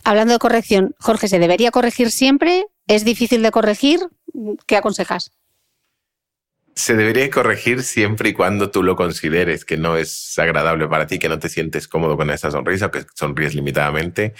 Hablando 0.04 0.32
de 0.32 0.38
corrección, 0.38 0.94
Jorge, 0.98 1.28
¿se 1.28 1.38
debería 1.38 1.70
corregir 1.70 2.10
siempre? 2.10 2.66
¿Es 2.86 3.04
difícil 3.04 3.42
de 3.42 3.50
corregir? 3.50 4.00
¿Qué 4.66 4.76
aconsejas? 4.76 5.32
Se 6.80 6.96
debería 6.96 7.28
corregir 7.28 7.82
siempre 7.82 8.30
y 8.30 8.32
cuando 8.32 8.70
tú 8.70 8.82
lo 8.82 8.96
consideres 8.96 9.66
que 9.66 9.76
no 9.76 9.98
es 9.98 10.38
agradable 10.38 10.88
para 10.88 11.06
ti, 11.06 11.18
que 11.18 11.28
no 11.28 11.38
te 11.38 11.50
sientes 11.50 11.86
cómodo 11.86 12.16
con 12.16 12.30
esa 12.30 12.50
sonrisa 12.50 12.90
que 12.90 13.04
sonríes 13.14 13.54
limitadamente. 13.54 14.32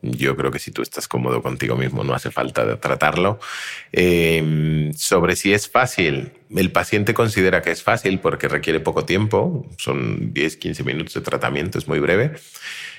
Yo 0.00 0.36
creo 0.36 0.52
que 0.52 0.60
si 0.60 0.70
tú 0.70 0.82
estás 0.82 1.08
cómodo 1.08 1.42
contigo 1.42 1.74
mismo 1.74 2.04
no 2.04 2.14
hace 2.14 2.30
falta 2.30 2.78
tratarlo. 2.78 3.40
Em, 3.90 4.92
sobre 4.92 5.34
si 5.34 5.52
es 5.52 5.68
fácil, 5.68 6.32
el 6.54 6.70
paciente 6.70 7.12
considera 7.12 7.60
que 7.60 7.72
es 7.72 7.82
fácil 7.82 8.20
porque 8.20 8.46
requiere 8.46 8.78
poco 8.78 9.04
tiempo, 9.04 9.66
son 9.76 10.32
10, 10.32 10.58
15 10.58 10.84
minutos 10.84 11.14
de 11.14 11.22
tratamiento, 11.22 11.76
es 11.76 11.88
muy 11.88 11.98
breve. 11.98 12.34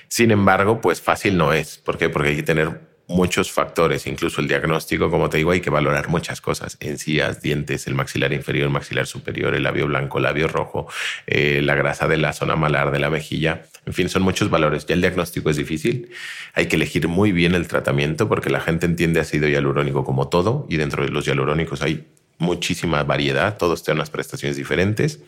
Sin 0.08 0.30
embargo, 0.32 0.82
pues 0.82 1.00
fácil 1.00 1.38
no 1.38 1.54
es. 1.54 1.78
¿Por 1.78 1.96
qué? 1.96 2.10
Porque 2.10 2.28
hay 2.28 2.36
que 2.36 2.42
tener 2.42 2.91
muchos 3.14 3.52
factores, 3.52 4.06
incluso 4.06 4.40
el 4.40 4.48
diagnóstico, 4.48 5.10
como 5.10 5.28
te 5.28 5.38
digo, 5.38 5.50
hay 5.50 5.60
que 5.60 5.70
valorar 5.70 6.08
muchas 6.08 6.40
cosas, 6.40 6.76
encías, 6.80 7.42
dientes, 7.42 7.86
el 7.86 7.94
maxilar 7.94 8.32
inferior, 8.32 8.66
el 8.66 8.72
maxilar 8.72 9.06
superior, 9.06 9.54
el 9.54 9.62
labio 9.62 9.86
blanco, 9.86 10.18
el 10.18 10.24
labio 10.24 10.48
rojo, 10.48 10.86
eh, 11.26 11.60
la 11.62 11.74
grasa 11.74 12.08
de 12.08 12.16
la 12.16 12.32
zona 12.32 12.56
malar, 12.56 12.90
de 12.90 12.98
la 12.98 13.10
mejilla, 13.10 13.62
en 13.84 13.92
fin, 13.92 14.08
son 14.08 14.22
muchos 14.22 14.50
valores. 14.50 14.86
Ya 14.86 14.94
el 14.94 15.00
diagnóstico 15.00 15.50
es 15.50 15.56
difícil, 15.56 16.10
hay 16.54 16.66
que 16.66 16.76
elegir 16.76 17.08
muy 17.08 17.32
bien 17.32 17.54
el 17.54 17.68
tratamiento 17.68 18.28
porque 18.28 18.50
la 18.50 18.60
gente 18.60 18.86
entiende 18.86 19.20
ácido 19.20 19.48
hialurónico 19.48 20.04
como 20.04 20.28
todo 20.28 20.66
y 20.68 20.76
dentro 20.76 21.04
de 21.04 21.10
los 21.10 21.24
hialurónicos 21.24 21.82
hay 21.82 22.06
muchísima 22.42 23.02
variedad, 23.04 23.56
todos 23.56 23.82
tienen 23.82 24.00
unas 24.00 24.10
prestaciones 24.10 24.56
diferentes. 24.56 25.20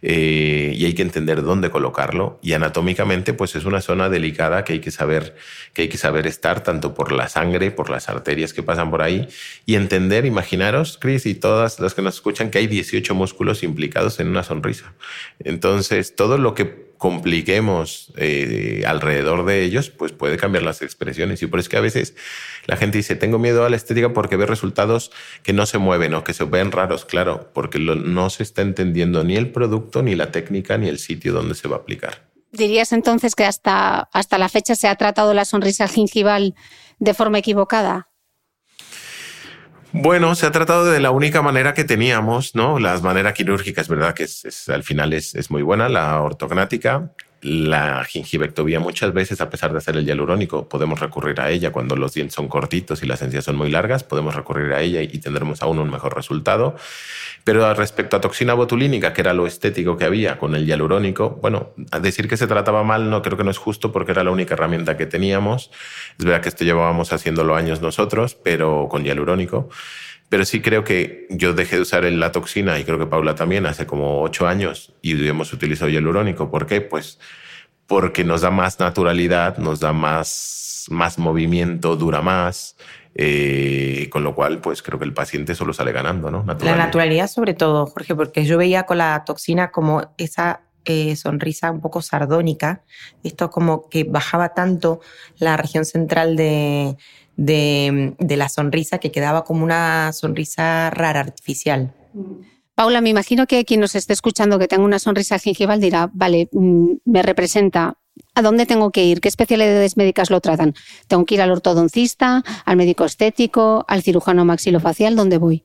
Eh, 0.00 0.74
y 0.76 0.84
hay 0.84 0.94
que 0.94 1.02
entender 1.02 1.42
dónde 1.42 1.70
colocarlo. 1.70 2.38
Y 2.42 2.52
anatómicamente, 2.52 3.34
pues 3.34 3.56
es 3.56 3.64
una 3.64 3.80
zona 3.80 4.08
delicada 4.08 4.64
que 4.64 4.74
hay 4.74 4.80
que 4.80 4.90
saber, 4.90 5.36
que 5.72 5.82
hay 5.82 5.88
que 5.88 5.98
saber 5.98 6.26
estar 6.26 6.62
tanto 6.62 6.94
por 6.94 7.12
la 7.12 7.28
sangre, 7.28 7.70
por 7.70 7.90
las 7.90 8.08
arterias 8.08 8.52
que 8.52 8.62
pasan 8.62 8.90
por 8.90 9.02
ahí 9.02 9.28
y 9.66 9.74
entender, 9.74 10.24
imaginaros, 10.24 10.98
Chris, 11.00 11.26
y 11.26 11.34
todas 11.34 11.80
las 11.80 11.94
que 11.94 12.02
nos 12.02 12.14
escuchan, 12.14 12.50
que 12.50 12.58
hay 12.58 12.66
18 12.66 13.14
músculos 13.14 13.62
implicados 13.62 14.20
en 14.20 14.28
una 14.28 14.44
sonrisa. 14.44 14.94
Entonces, 15.40 16.14
todo 16.14 16.38
lo 16.38 16.54
que 16.54 16.87
compliquemos 16.98 18.12
eh, 18.16 18.82
alrededor 18.86 19.46
de 19.46 19.62
ellos, 19.62 19.88
pues 19.90 20.12
puede 20.12 20.36
cambiar 20.36 20.64
las 20.64 20.82
expresiones. 20.82 21.42
Y 21.42 21.46
por 21.46 21.60
eso 21.60 21.70
que 21.70 21.76
a 21.76 21.80
veces 21.80 22.14
la 22.66 22.76
gente 22.76 22.98
dice, 22.98 23.16
tengo 23.16 23.38
miedo 23.38 23.64
a 23.64 23.70
la 23.70 23.76
estética 23.76 24.12
porque 24.12 24.36
ve 24.36 24.46
resultados 24.46 25.10
que 25.42 25.52
no 25.52 25.64
se 25.64 25.78
mueven 25.78 26.14
o 26.14 26.24
que 26.24 26.34
se 26.34 26.44
ven 26.44 26.72
raros, 26.72 27.04
claro, 27.04 27.50
porque 27.54 27.78
no 27.78 28.30
se 28.30 28.42
está 28.42 28.62
entendiendo 28.62 29.24
ni 29.24 29.36
el 29.36 29.50
producto, 29.50 30.02
ni 30.02 30.14
la 30.14 30.32
técnica, 30.32 30.76
ni 30.76 30.88
el 30.88 30.98
sitio 30.98 31.32
donde 31.32 31.54
se 31.54 31.68
va 31.68 31.76
a 31.76 31.78
aplicar. 31.80 32.28
¿Dirías 32.50 32.92
entonces 32.92 33.34
que 33.34 33.44
hasta, 33.44 34.08
hasta 34.12 34.38
la 34.38 34.48
fecha 34.48 34.74
se 34.74 34.88
ha 34.88 34.96
tratado 34.96 35.34
la 35.34 35.44
sonrisa 35.44 35.86
gingival 35.86 36.54
de 36.98 37.14
forma 37.14 37.38
equivocada? 37.38 38.07
Bueno, 39.92 40.34
se 40.34 40.46
ha 40.46 40.52
tratado 40.52 40.84
de 40.84 41.00
la 41.00 41.10
única 41.10 41.40
manera 41.40 41.72
que 41.72 41.84
teníamos, 41.84 42.54
¿no? 42.54 42.78
La 42.78 42.98
manera 43.00 43.32
quirúrgica 43.32 43.80
es 43.80 43.88
verdad 43.88 44.14
que 44.14 44.24
es, 44.24 44.68
al 44.68 44.82
final 44.82 45.14
es, 45.14 45.34
es, 45.34 45.50
muy 45.50 45.62
buena, 45.62 45.88
la 45.88 46.20
ortognática, 46.20 47.10
la 47.40 48.04
gingivectomía 48.04 48.80
muchas 48.80 49.12
veces, 49.12 49.40
a 49.40 49.48
pesar 49.48 49.72
de 49.72 49.80
ser 49.80 49.96
el 49.96 50.04
hialurónico, 50.04 50.68
podemos 50.68 50.98
recurrir 50.98 51.40
a 51.40 51.50
ella 51.50 51.70
cuando 51.70 51.94
los 51.96 52.14
dientes 52.14 52.34
son 52.34 52.48
cortitos 52.48 53.02
y 53.02 53.06
las 53.06 53.22
encías 53.22 53.44
son 53.44 53.56
muy 53.56 53.70
largas, 53.70 54.02
podemos 54.02 54.34
recurrir 54.34 54.72
a 54.72 54.80
ella 54.80 55.02
y 55.02 55.18
tendremos 55.18 55.62
aún 55.62 55.78
un 55.78 55.90
mejor 55.90 56.16
resultado. 56.16 56.76
Pero 57.44 57.72
respecto 57.74 58.16
a 58.16 58.20
toxina 58.20 58.54
botulínica, 58.54 59.12
que 59.12 59.20
era 59.20 59.32
lo 59.32 59.46
estético 59.46 59.96
que 59.96 60.04
había 60.04 60.38
con 60.38 60.54
el 60.54 60.66
hialurónico, 60.66 61.38
bueno, 61.40 61.70
a 61.92 62.00
decir 62.00 62.28
que 62.28 62.36
se 62.36 62.46
trataba 62.46 62.82
mal 62.82 63.08
no 63.08 63.22
creo 63.22 63.38
que 63.38 63.44
no 63.44 63.50
es 63.50 63.58
justo 63.58 63.92
porque 63.92 64.12
era 64.12 64.24
la 64.24 64.30
única 64.30 64.54
herramienta 64.54 64.96
que 64.96 65.06
teníamos. 65.06 65.70
Es 66.18 66.24
verdad 66.24 66.42
que 66.42 66.48
esto 66.48 66.64
llevábamos 66.64 67.12
haciéndolo 67.12 67.54
años 67.54 67.80
nosotros, 67.80 68.34
pero 68.34 68.88
con 68.90 69.04
hialurónico. 69.04 69.68
Pero 70.28 70.44
sí 70.44 70.60
creo 70.60 70.84
que 70.84 71.26
yo 71.30 71.54
dejé 71.54 71.76
de 71.76 71.82
usar 71.82 72.04
la 72.04 72.32
toxina 72.32 72.78
y 72.78 72.84
creo 72.84 72.98
que 72.98 73.06
Paula 73.06 73.34
también 73.34 73.66
hace 73.66 73.86
como 73.86 74.22
ocho 74.22 74.46
años 74.46 74.92
y 75.00 75.26
hemos 75.26 75.52
utilizado 75.52 75.90
hialurónico. 75.90 76.50
¿Por 76.50 76.66
qué? 76.66 76.80
Pues 76.80 77.18
porque 77.86 78.24
nos 78.24 78.42
da 78.42 78.50
más 78.50 78.78
naturalidad, 78.78 79.56
nos 79.56 79.80
da 79.80 79.94
más, 79.94 80.86
más 80.90 81.18
movimiento, 81.18 81.96
dura 81.96 82.20
más. 82.20 82.76
Eh, 83.20 84.08
con 84.10 84.22
lo 84.22 84.32
cual, 84.34 84.60
pues 84.60 84.80
creo 84.80 84.96
que 84.96 85.04
el 85.04 85.12
paciente 85.12 85.56
solo 85.56 85.72
sale 85.72 85.90
ganando, 85.90 86.30
¿no? 86.30 86.44
La 86.60 86.76
naturalidad 86.76 87.26
sobre 87.26 87.52
todo, 87.52 87.86
Jorge, 87.86 88.14
porque 88.14 88.44
yo 88.44 88.56
veía 88.58 88.84
con 88.84 88.98
la 88.98 89.24
toxina 89.24 89.72
como 89.72 90.14
esa 90.18 90.60
eh, 90.84 91.16
sonrisa 91.16 91.72
un 91.72 91.80
poco 91.80 92.00
sardónica, 92.00 92.82
esto 93.24 93.50
como 93.50 93.88
que 93.88 94.04
bajaba 94.04 94.54
tanto 94.54 95.00
la 95.38 95.56
región 95.56 95.84
central 95.84 96.36
de, 96.36 96.96
de, 97.38 98.16
la 98.18 98.48
sonrisa 98.48 98.98
que 98.98 99.10
quedaba 99.10 99.44
como 99.44 99.64
una 99.64 100.12
sonrisa 100.12 100.90
rara, 100.90 101.20
artificial. 101.20 101.94
Paula, 102.74 103.00
me 103.00 103.08
imagino 103.08 103.46
que 103.46 103.64
quien 103.64 103.80
nos 103.80 103.94
esté 103.94 104.12
escuchando 104.12 104.58
que 104.58 104.68
tenga 104.68 104.84
una 104.84 104.98
sonrisa 104.98 105.38
gingival 105.38 105.80
dirá, 105.80 106.10
vale, 106.12 106.48
mm, 106.52 106.96
me 107.06 107.22
representa. 107.22 107.94
¿A 108.34 108.42
dónde 108.42 108.66
tengo 108.66 108.90
que 108.90 109.04
ir? 109.04 109.20
¿Qué 109.20 109.28
especialidades 109.28 109.96
médicas 109.96 110.30
lo 110.30 110.40
tratan? 110.40 110.74
¿Tengo 111.06 111.24
que 111.24 111.36
ir 111.36 111.40
al 111.40 111.52
ortodoncista, 111.52 112.42
al 112.64 112.76
médico 112.76 113.04
estético, 113.04 113.84
al 113.88 114.02
cirujano 114.02 114.44
maxilofacial? 114.44 115.14
¿Dónde 115.14 115.38
voy? 115.38 115.64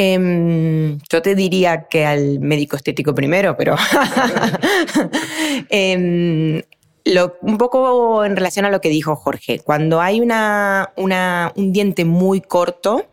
Em, 0.00 1.00
yo 1.10 1.22
te 1.22 1.34
diría 1.34 1.88
que 1.90 2.06
al 2.06 2.38
médico 2.38 2.76
estético 2.76 3.16
primero, 3.16 3.56
pero 3.56 3.74
un 7.42 7.58
poco 7.58 8.24
en 8.24 8.36
relación 8.36 8.64
a 8.64 8.70
lo 8.70 8.80
que 8.80 8.88
dijo 8.88 9.16
Jorge, 9.16 9.60
cuando 9.60 10.00
hay 10.00 10.20
una, 10.20 10.92
un 10.96 11.72
diente 11.72 12.04
muy 12.04 12.40
corto 12.40 13.06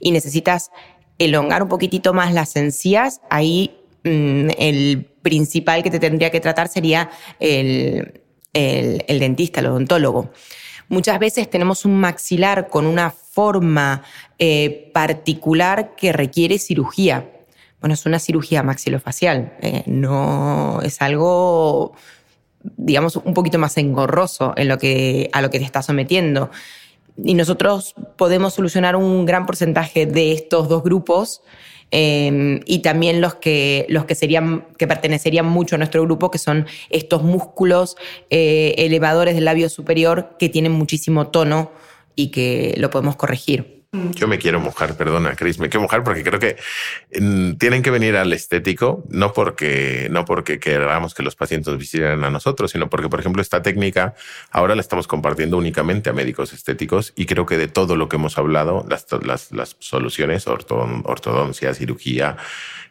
y 0.00 0.10
necesitas 0.10 0.70
elongar 1.18 1.62
un 1.62 1.68
poquitito 1.68 2.12
más 2.12 2.32
las 2.32 2.56
encías, 2.56 3.20
ahí 3.30 3.76
mm, 4.04 4.50
el 4.58 5.08
principal 5.22 5.82
que 5.82 5.90
te 5.90 5.98
tendría 5.98 6.30
que 6.30 6.40
tratar 6.40 6.68
sería 6.68 7.10
el, 7.40 8.20
dentista, 8.52 9.60
el 9.60 9.66
odontólogo. 9.66 10.30
Muchas 10.88 11.18
veces 11.18 11.50
tenemos 11.50 11.84
un 11.84 11.98
maxilar 11.98 12.68
con 12.68 12.86
una 12.86 13.10
forma 13.10 14.02
eh, 14.38 14.90
particular 14.94 15.94
que 15.96 16.12
requiere 16.12 16.58
cirugía. 16.58 17.28
Bueno, 17.80 17.94
es 17.94 18.06
una 18.06 18.18
cirugía 18.18 18.62
maxilofacial, 18.62 19.52
eh, 19.60 19.82
no 19.86 20.80
es 20.82 21.02
algo 21.02 21.92
digamos, 22.76 23.16
un 23.16 23.34
poquito 23.34 23.58
más 23.58 23.76
engorroso 23.76 24.52
en 24.56 24.68
lo 24.68 24.78
que, 24.78 25.28
a 25.32 25.42
lo 25.42 25.50
que 25.50 25.58
te 25.58 25.64
estás 25.64 25.86
sometiendo. 25.86 26.50
Y 27.22 27.34
nosotros 27.34 27.94
podemos 28.16 28.54
solucionar 28.54 28.96
un 28.96 29.24
gran 29.24 29.46
porcentaje 29.46 30.06
de 30.06 30.32
estos 30.32 30.68
dos 30.68 30.82
grupos 30.82 31.42
em, 31.90 32.60
y 32.66 32.80
también 32.80 33.20
los 33.20 33.36
que, 33.36 33.86
los 33.88 34.04
que, 34.04 34.14
serían, 34.14 34.66
que 34.78 34.86
pertenecerían 34.86 35.46
mucho 35.46 35.76
a 35.76 35.78
nuestro 35.78 36.02
grupo, 36.02 36.30
que 36.30 36.38
son 36.38 36.66
estos 36.90 37.22
músculos 37.22 37.96
eh, 38.28 38.74
elevadores 38.78 39.34
del 39.34 39.46
labio 39.46 39.68
superior 39.68 40.36
que 40.38 40.48
tienen 40.48 40.72
muchísimo 40.72 41.28
tono 41.28 41.70
y 42.14 42.28
que 42.28 42.74
lo 42.78 42.90
podemos 42.90 43.16
corregir. 43.16 43.75
Yo 44.14 44.28
me 44.28 44.38
quiero 44.38 44.60
mojar, 44.60 44.96
perdona, 44.96 45.34
Chris, 45.36 45.58
me 45.58 45.68
quiero 45.68 45.82
mojar 45.82 46.02
porque 46.04 46.22
creo 46.22 46.38
que 46.38 46.56
mm, 47.20 47.52
tienen 47.54 47.82
que 47.82 47.90
venir 47.90 48.16
al 48.16 48.32
estético, 48.32 49.04
no 49.08 49.32
porque, 49.32 50.08
no 50.10 50.24
porque 50.24 50.58
queramos 50.58 51.14
que 51.14 51.22
los 51.22 51.36
pacientes 51.36 51.76
visiten 51.76 52.24
a 52.24 52.30
nosotros, 52.30 52.70
sino 52.70 52.88
porque, 52.88 53.08
por 53.08 53.20
ejemplo, 53.20 53.42
esta 53.42 53.62
técnica 53.62 54.14
ahora 54.50 54.74
la 54.74 54.80
estamos 54.80 55.06
compartiendo 55.06 55.56
únicamente 55.56 56.10
a 56.10 56.12
médicos 56.12 56.52
estéticos 56.52 57.12
y 57.16 57.26
creo 57.26 57.46
que 57.46 57.56
de 57.56 57.68
todo 57.68 57.96
lo 57.96 58.08
que 58.08 58.16
hemos 58.16 58.38
hablado, 58.38 58.84
las, 58.88 59.06
las, 59.24 59.52
las 59.52 59.76
soluciones, 59.78 60.46
ortodoncia, 60.46 61.74
cirugía, 61.74 62.36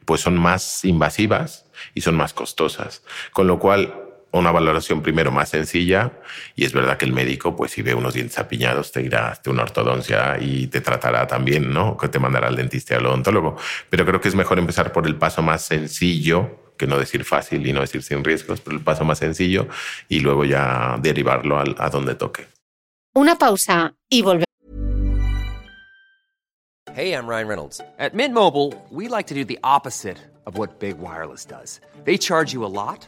pues 0.06 0.22
son 0.22 0.38
más 0.38 0.86
invasivas 0.86 1.66
y 1.94 2.02
son 2.02 2.16
más 2.16 2.34
costosas. 2.34 3.04
Con 3.32 3.48
lo 3.48 3.60
cual, 3.60 4.05
una 4.40 4.52
valoración 4.52 5.02
primero 5.02 5.32
más 5.32 5.50
sencilla 5.50 6.12
y 6.56 6.66
es 6.66 6.74
verdad 6.74 6.98
que 6.98 7.06
el 7.06 7.14
médico, 7.14 7.56
pues 7.56 7.72
si 7.72 7.82
ve 7.82 7.94
unos 7.94 8.14
dientes 8.14 8.38
apiñados, 8.38 8.92
te 8.92 9.02
irá 9.02 9.32
a 9.32 9.50
una 9.50 9.64
ortodoncia 9.64 10.38
y 10.40 10.68
te 10.68 10.82
tratará 10.82 11.28
también, 11.28 11.74
¿no? 11.74 11.98
Que 11.98 12.08
te 12.08 12.20
mandará 12.20 12.48
al 12.48 12.56
dentista 12.56 12.94
y 12.94 12.98
al 12.98 13.06
odontólogo. 13.06 13.58
Pero 13.90 14.06
creo 14.06 14.22
que 14.22 14.28
es 14.28 14.36
mejor 14.36 14.60
empezar 14.60 14.92
por 14.92 15.08
el 15.08 15.16
paso 15.16 15.42
más 15.42 15.64
sencillo 15.64 16.74
que 16.78 16.88
no 16.88 17.00
decir 17.00 17.24
fácil 17.24 17.66
y 17.66 17.72
no 17.72 17.82
decir 17.82 18.04
sin 18.04 18.24
riesgos, 18.24 18.60
pero 18.60 18.76
el 18.76 18.84
paso 18.84 19.06
más 19.06 19.20
sencillo 19.20 19.68
y 20.10 20.20
luego 20.20 20.44
ya 20.44 20.98
derivarlo 21.00 21.58
a, 21.58 21.64
a 21.78 21.90
donde 21.90 22.16
toque. 22.16 22.48
Una 23.14 23.38
pausa 23.38 23.94
y 24.10 24.22
volvemos. 24.22 24.46
Hey, 26.94 27.14
I'm 27.14 27.28
Ryan 27.28 27.48
Reynolds. 27.48 27.82
At 28.00 28.14
Mint 28.14 28.34
Mobile, 28.34 28.74
we 28.90 29.10
like 29.10 29.28
to 29.28 29.34
do 29.34 29.44
the 29.44 29.60
opposite 29.64 30.18
of 30.46 30.58
what 30.58 30.80
Big 30.80 30.98
Wireless 30.98 31.46
does. 31.46 31.82
They 32.06 32.18
charge 32.18 32.54
you 32.54 32.64
a 32.64 32.72
lot. 32.72 33.08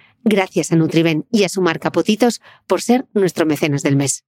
Gracias 0.23 0.71
a 0.71 0.75
Nutriben 0.75 1.25
y 1.31 1.43
a 1.43 1.49
su 1.49 1.61
marca 1.61 1.91
Potitos 1.91 2.41
por 2.67 2.81
ser 2.81 3.07
nuestro 3.13 3.45
mecenas 3.45 3.83
del 3.83 3.95
mes. 3.95 4.23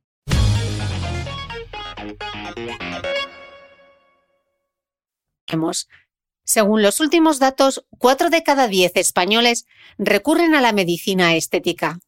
Según 6.45 6.81
los 6.81 6.99
últimos 6.99 7.39
datos, 7.39 7.85
4 7.99 8.29
de 8.29 8.43
cada 8.43 8.67
10 8.67 8.93
españoles 8.95 9.65
recurren 9.97 10.55
a 10.55 10.61
la 10.61 10.73
medicina 10.73 11.35
estética. 11.35 11.99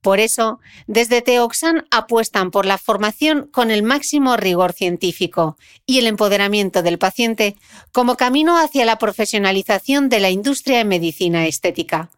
Por 0.00 0.18
eso, 0.18 0.58
desde 0.86 1.22
Teoxan 1.22 1.86
apuestan 1.90 2.50
por 2.50 2.66
la 2.66 2.78
formación 2.78 3.48
con 3.52 3.70
el 3.70 3.82
máximo 3.82 4.36
rigor 4.36 4.72
científico 4.72 5.56
y 5.86 5.98
el 5.98 6.06
empoderamiento 6.06 6.82
del 6.82 6.98
paciente 6.98 7.56
como 7.92 8.16
camino 8.16 8.58
hacia 8.58 8.84
la 8.84 8.98
profesionalización 8.98 10.08
de 10.08 10.20
la 10.20 10.30
industria 10.30 10.80
en 10.80 10.88
medicina 10.88 11.46
estética. 11.46 12.10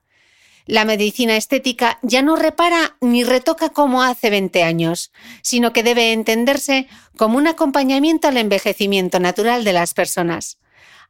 La 0.66 0.86
medicina 0.86 1.36
estética 1.36 1.98
ya 2.02 2.22
no 2.22 2.36
repara 2.36 2.96
ni 3.02 3.22
retoca 3.22 3.68
como 3.68 4.02
hace 4.02 4.30
20 4.30 4.62
años, 4.62 5.12
sino 5.42 5.72
que 5.72 5.82
debe 5.82 6.12
entenderse 6.12 6.88
como 7.16 7.36
un 7.36 7.46
acompañamiento 7.46 8.28
al 8.28 8.38
envejecimiento 8.38 9.20
natural 9.20 9.64
de 9.64 9.74
las 9.74 9.92
personas. 9.92 10.58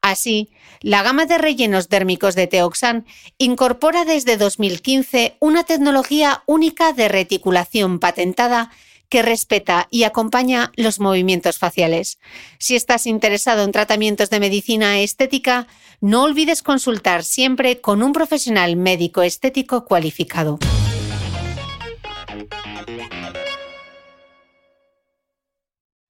Así, 0.02 0.50
la 0.80 1.02
gama 1.02 1.24
de 1.24 1.38
rellenos 1.38 1.88
dérmicos 1.88 2.34
de 2.34 2.46
Teoxan 2.46 3.06
incorpora 3.38 4.04
desde 4.04 4.36
2015 4.36 5.36
una 5.40 5.64
tecnología 5.64 6.42
única 6.46 6.92
de 6.92 7.08
reticulación 7.08 8.00
patentada 8.00 8.70
que 9.14 9.22
respeta 9.22 9.86
y 9.92 10.02
acompaña 10.02 10.72
los 10.74 10.98
movimientos 10.98 11.60
faciales. 11.60 12.18
Si 12.58 12.74
estás 12.74 13.06
interesado 13.06 13.62
en 13.62 13.70
tratamientos 13.70 14.28
de 14.28 14.40
medicina 14.40 14.98
estética, 14.98 15.68
no 16.00 16.24
olvides 16.24 16.64
consultar 16.64 17.22
siempre 17.22 17.80
con 17.80 18.02
un 18.02 18.12
profesional 18.12 18.74
médico 18.74 19.22
estético 19.22 19.84
cualificado. 19.84 20.58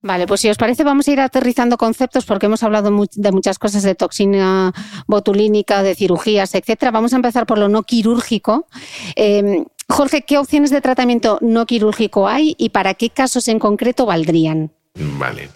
Vale, 0.05 0.27
pues 0.27 0.43
si 0.43 0.51
os 0.51 0.59
parece 0.59 0.85
vamos 0.85 1.09
a 1.09 1.12
ir 1.12 1.21
aterrizando 1.21 1.79
conceptos 1.79 2.27
porque 2.27 2.45
hemos 2.45 2.62
hablado 2.62 2.90
de 3.14 3.33
muchas 3.33 3.59
cosas 3.59 3.83
de 3.83 3.95
toxina 3.95 4.75
botulínica, 5.07 5.83
de 5.83 5.95
cirugías, 5.95 6.55
etcétera. 6.55 6.90
Vamos 6.90 7.14
a 7.14 7.17
empezar 7.17 7.47
por 7.47 7.57
lo 7.57 7.71
no 7.71 7.85
quirúrgico. 7.85 8.67
Em, 9.17 9.64
Jorge, 9.88 10.21
¿qué 10.21 10.37
opciones 10.37 10.69
de 10.69 10.83
tratamiento 10.83 11.38
no 11.40 11.64
quirúrgico 11.64 12.29
hay 12.29 12.55
y 12.59 12.69
para 12.69 12.93
qué 12.93 13.09
casos 13.09 13.49
en 13.49 13.59
concreto 13.59 14.05
valdrían? 14.05 14.73
Vale. 14.95 15.49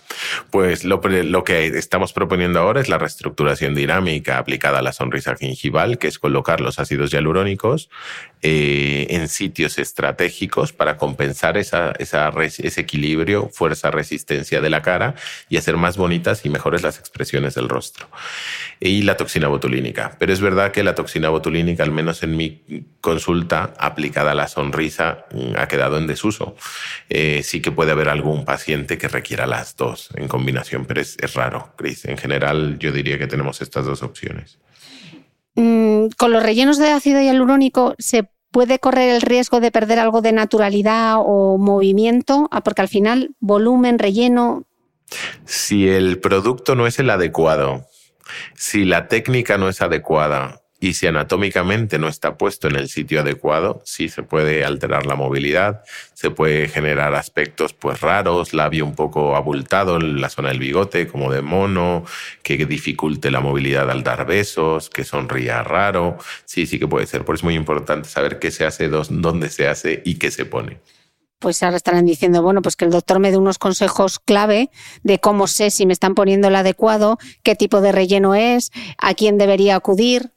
Pues 0.51 0.85
lo, 0.85 1.01
que 1.01 1.67
estamos 1.67 2.13
proponiendo 2.13 2.61
ahora 2.61 2.81
es 2.81 2.89
la 2.89 2.99
reestructuración 2.99 3.75
dinámica 3.75 4.39
aplicada 4.39 4.79
a 4.79 4.83
la 4.83 4.93
sonrisa 4.93 5.37
gingival, 5.37 5.99
que 5.99 6.09
es 6.09 6.19
colocar 6.19 6.61
los 6.61 6.79
ácidos 6.79 7.11
hialurónicos 7.11 7.91
eh, 8.43 9.07
en 9.11 9.29
sitios 9.29 9.79
estratégicos 9.79 10.73
para 10.73 10.97
compensar 10.97 11.57
esa, 11.57 11.93
ese 11.99 12.81
equilibrio, 12.81 13.51
fuerza, 13.53 13.91
resistencia 13.91 14.61
de 14.61 14.71
la 14.71 14.83
cara 14.83 15.15
y 15.49 15.57
hacer 15.57 15.77
más 15.77 15.97
bonitas 15.97 16.45
y 16.45 16.49
mejores 16.49 16.83
las 16.83 16.99
expresiones 16.99 17.55
del 17.55 17.69
rostro. 17.69 18.09
Y 18.81 19.03
la 19.03 19.17
toxina 19.17 19.49
botulínica. 19.49 20.17
Pero 20.19 20.33
es 20.33 20.41
verdad 20.41 20.73
que 20.73 20.85
la 20.85 20.95
toxina 20.95 21.29
botulínica, 21.29 21.83
al 21.83 21.91
menos 21.91 22.23
en 22.23 22.37
mi 22.37 22.63
consulta 23.01 23.75
aplicada 23.79 24.33
a 24.33 24.35
la 24.35 24.49
sonrisa, 24.49 25.27
mm, 25.33 25.57
ha 25.57 25.67
quedado 25.69 25.99
en 25.99 26.07
desuso. 26.07 26.57
Eh, 27.09 27.43
sí 27.43 27.61
que 27.61 27.73
puede 27.73 27.93
haber 27.93 28.09
algún 28.09 28.45
paciente 28.45 28.99
que 28.99 29.09
requiera 29.09 29.47
las 29.47 29.77
dos 29.77 30.08
en 30.15 30.29
combinación, 30.29 30.85
pero 30.87 31.01
es, 31.01 31.35
raro, 31.35 31.73
Chris. 31.77 32.05
En 32.05 32.17
general, 32.17 32.79
yo 32.79 32.93
diría 32.93 33.19
que 33.19 33.27
tenemos 33.27 33.61
estas 33.61 33.87
dos 33.87 34.03
opciones. 34.03 34.59
Mm, 35.55 36.09
con 36.17 36.33
los 36.33 36.43
rellenos 36.43 36.79
de 36.79 36.91
ácido 36.91 37.21
hialurónico 37.21 37.95
se 37.99 38.31
puede 38.51 38.79
correr 38.79 39.11
el 39.11 39.23
riesgo 39.23 39.61
de 39.61 39.71
perder 39.71 39.99
algo 39.99 40.23
de 40.23 40.33
naturalidad 40.33 41.17
o 41.19 41.59
movimiento, 41.59 42.49
ah, 42.51 42.63
porque 42.63 42.83
al 42.83 42.89
final 42.89 43.35
volumen, 43.41 43.99
relleno. 43.99 44.65
Si 45.45 45.89
el 45.89 46.21
producto 46.21 46.75
no 46.75 46.87
es 46.87 46.99
el 46.99 47.09
adecuado 47.09 47.87
Si 48.55 48.85
la 48.85 49.09
técnica 49.09 49.57
no 49.57 49.71
es 49.71 49.81
adecuada 49.81 50.61
y 50.81 50.95
si 50.95 51.07
anatómicamente 51.07 51.99
no 51.99 52.09
está 52.09 52.37
puesto 52.37 52.69
en 52.69 52.77
el 52.77 52.89
sitio 52.89 53.21
adecuado, 53.21 53.83
sí 53.85 54.09
se 54.09 54.23
puede 54.23 54.65
alterar 54.65 55.07
la 55.07 55.17
movilidad, 55.17 55.83
se 56.15 56.31
puede 56.31 56.69
generar 56.69 57.15
aspectos 57.15 57.73
pues 57.73 58.01
raros, 58.01 58.55
labio 58.55 58.85
un 58.85 58.95
poco 58.95 59.35
abultado 59.35 59.97
en 59.97 60.21
la 60.21 60.29
zona 60.29 60.51
del 60.51 60.61
bigote, 60.61 61.09
como 61.09 61.33
de 61.33 61.43
mono, 61.43 62.05
que 62.43 62.65
dificulte 62.65 63.31
la 63.31 63.41
movilidad 63.41 63.91
al 63.91 64.05
dar 64.05 64.25
besos, 64.27 64.89
que 64.91 65.05
sonría 65.05 65.63
raro. 65.65 66.19
Sí, 66.45 66.67
sí 66.67 66.79
que 66.79 66.87
puede 66.87 67.07
ser. 67.07 67.25
Por 67.25 67.35
eso 67.35 67.41
es 67.41 67.45
muy 67.45 67.55
importante 67.55 68.09
saber 68.09 68.39
qué 68.39 68.51
se 68.51 68.65
hace, 68.65 68.89
dónde 68.89 69.51
se 69.51 69.67
hace 69.69 70.03
y 70.05 70.15
qué 70.15 70.31
se 70.31 70.45
pone 70.45 70.79
pues 71.39 71.63
ahora 71.63 71.77
estarán 71.77 72.05
diciendo, 72.05 72.43
bueno, 72.43 72.63
pues 72.63 72.77
que 72.77 72.85
el 72.85 72.91
doctor 72.91 73.21
me 73.21 73.31
dé 73.31 73.37
unos 73.37 73.59
consejos 73.59 74.19
clave 74.19 74.71
de 75.03 75.21
cómo 75.21 75.47
sé 75.47 75.71
si 75.71 75.87
me 75.87 75.93
están 75.93 76.15
poniendo 76.15 76.49
el 76.49 76.57
adecuado, 76.57 77.19
qué 77.43 77.55
tipo 77.55 77.81
de 77.81 77.93
relleno 77.93 78.35
es, 78.35 78.73
a 78.99 79.15
quién 79.15 79.39
debería 79.39 79.77
acudir. 79.77 80.33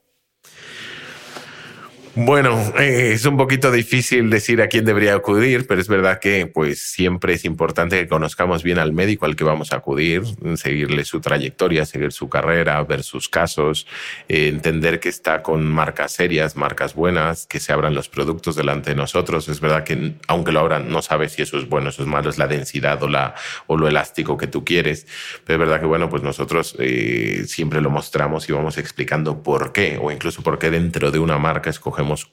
Bueno, 2.13 2.59
eh, 2.77 3.13
es 3.13 3.25
un 3.25 3.37
poquito 3.37 3.71
difícil 3.71 4.29
decir 4.29 4.61
a 4.61 4.67
quién 4.67 4.83
debería 4.83 5.15
acudir, 5.15 5.65
pero 5.65 5.79
es 5.79 5.87
verdad 5.87 6.19
que 6.19 6.45
pues 6.45 6.81
siempre 6.81 7.35
es 7.35 7.45
importante 7.45 7.97
que 7.97 8.09
conozcamos 8.09 8.63
bien 8.63 8.79
al 8.79 8.91
médico 8.91 9.25
al 9.25 9.37
que 9.37 9.45
vamos 9.45 9.71
a 9.71 9.77
acudir, 9.77 10.23
seguirle 10.55 11.05
su 11.05 11.21
trayectoria, 11.21 11.85
seguir 11.85 12.11
su 12.11 12.27
carrera, 12.27 12.83
ver 12.83 13.03
sus 13.03 13.29
casos, 13.29 13.87
eh, 14.27 14.49
entender 14.49 14.99
que 14.99 15.07
está 15.07 15.41
con 15.41 15.65
marcas 15.65 16.11
serias, 16.11 16.57
marcas 16.57 16.95
buenas, 16.95 17.47
que 17.47 17.61
se 17.61 17.71
abran 17.71 17.95
los 17.95 18.09
productos 18.09 18.57
delante 18.57 18.89
de 18.89 18.97
nosotros. 18.97 19.47
Es 19.47 19.61
verdad 19.61 19.85
que 19.85 20.15
aunque 20.27 20.51
lo 20.51 20.59
abran 20.59 20.91
no 20.91 21.01
sabes 21.01 21.31
si 21.31 21.43
eso 21.43 21.57
es 21.57 21.69
bueno, 21.69 21.91
eso 21.91 22.01
es 22.01 22.09
malo, 22.09 22.29
es 22.29 22.37
la 22.37 22.47
densidad 22.47 23.01
o, 23.03 23.07
la, 23.07 23.35
o 23.67 23.77
lo 23.77 23.87
elástico 23.87 24.35
que 24.35 24.47
tú 24.47 24.65
quieres. 24.65 25.07
Pero 25.45 25.63
es 25.63 25.69
verdad 25.69 25.79
que 25.79 25.87
bueno, 25.87 26.09
pues 26.09 26.23
nosotros 26.23 26.75
eh, 26.77 27.45
siempre 27.47 27.79
lo 27.79 27.89
mostramos 27.89 28.49
y 28.49 28.51
vamos 28.51 28.77
explicando 28.77 29.41
por 29.41 29.71
qué 29.71 29.97
o 30.01 30.11
incluso 30.11 30.43
por 30.43 30.59
qué 30.59 30.69
dentro 30.69 31.09
de 31.09 31.19
una 31.19 31.37
marca 31.37 31.69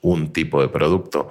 un 0.01 0.33
tipo 0.33 0.61
de 0.61 0.69
producto 0.69 1.29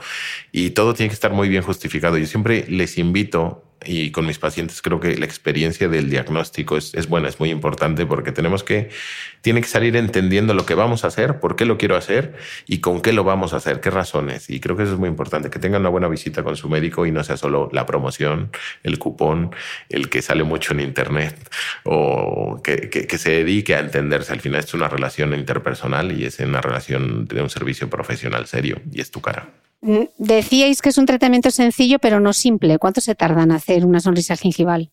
y 0.53 0.70
todo 0.70 0.94
tiene 0.94 1.09
que 1.09 1.14
estar 1.14 1.33
muy 1.33 1.48
bien 1.48 1.62
justificado. 1.62 2.18
Yo 2.18 2.27
siempre 2.27 2.64
les 2.68 2.98
invito 2.98 3.67
y 3.85 4.11
con 4.11 4.27
mis 4.27 4.38
pacientes 4.38 4.83
creo 4.83 5.01
que 5.01 5.17
la 5.17 5.25
experiencia 5.25 5.88
del 5.88 6.11
diagnóstico 6.11 6.77
es, 6.77 6.95
es, 6.95 7.09
buena, 7.09 7.29
es 7.29 7.38
muy 7.38 7.51
importante 7.51 8.07
porque 8.07 8.33
tenemos 8.33 8.64
que, 8.64 8.91
tiene 9.41 9.61
que 9.61 9.69
salir 9.69 9.97
entendiendo 9.97 10.53
lo 10.55 10.67
que 10.67 10.75
vamos 10.75 11.05
a 11.05 11.09
hacer, 11.09 11.38
por 11.38 11.57
qué 11.57 11.64
lo 11.64 11.79
quiero 11.79 11.97
hacer 11.97 12.37
y 12.67 12.79
con 12.81 13.01
qué 13.01 13.12
lo 13.12 13.25
vamos 13.25 13.55
a 13.55 13.59
hacer, 13.59 13.81
qué 13.81 13.91
razones. 13.91 14.51
Y 14.51 14.61
creo 14.61 14.77
que 14.77 14.83
eso 14.83 14.95
es 14.95 14.99
muy 14.99 15.09
importante, 15.09 15.51
que 15.51 15.59
tengan 15.59 15.83
una 15.83 15.91
buena 15.91 16.09
visita 16.09 16.43
con 16.43 16.57
su 16.57 16.69
médico 16.69 17.07
y 17.07 17.12
no 17.12 17.23
sea 17.23 17.37
solo 17.37 17.69
la 17.73 17.87
promoción, 17.87 18.51
el 18.83 18.99
cupón, 18.99 19.55
el 19.88 20.09
que 20.09 20.23
sale 20.23 20.43
mucho 20.43 20.75
en 20.75 20.81
internet 20.81 21.37
o 21.85 22.61
que, 22.62 22.91
que, 22.91 23.19
se 23.19 23.31
dedique 23.31 23.75
a 23.75 23.81
entenderse. 23.81 24.33
Al 24.33 24.41
final 24.41 24.61
es 24.61 24.75
una 24.75 24.88
relación 24.88 25.35
interpersonal 25.35 26.12
y 26.12 26.25
es 26.25 26.38
una 26.41 26.61
relación 26.61 27.27
de 27.27 27.43
un 27.43 27.51
servicio 27.51 27.88
profesional 27.88 28.47
serio 28.47 28.81
y 28.91 29.01
es 29.01 29.11
tu 29.11 29.21
cara. 29.21 29.49
Mm, 29.81 30.05
decíais 30.19 30.83
que 30.83 30.88
es 30.88 30.99
un 30.99 31.07
tratamiento 31.07 31.51
sencillo, 31.51 31.99
pero 31.99 32.21
no 32.21 32.33
simple. 32.33 32.79
¿Cuánto 32.79 33.01
se 33.01 33.14
tarda 33.14 33.43
en 33.43 33.53
hacer 33.53 33.85
una 33.85 34.01
sonrisa 34.01 34.37
gingival? 34.37 34.91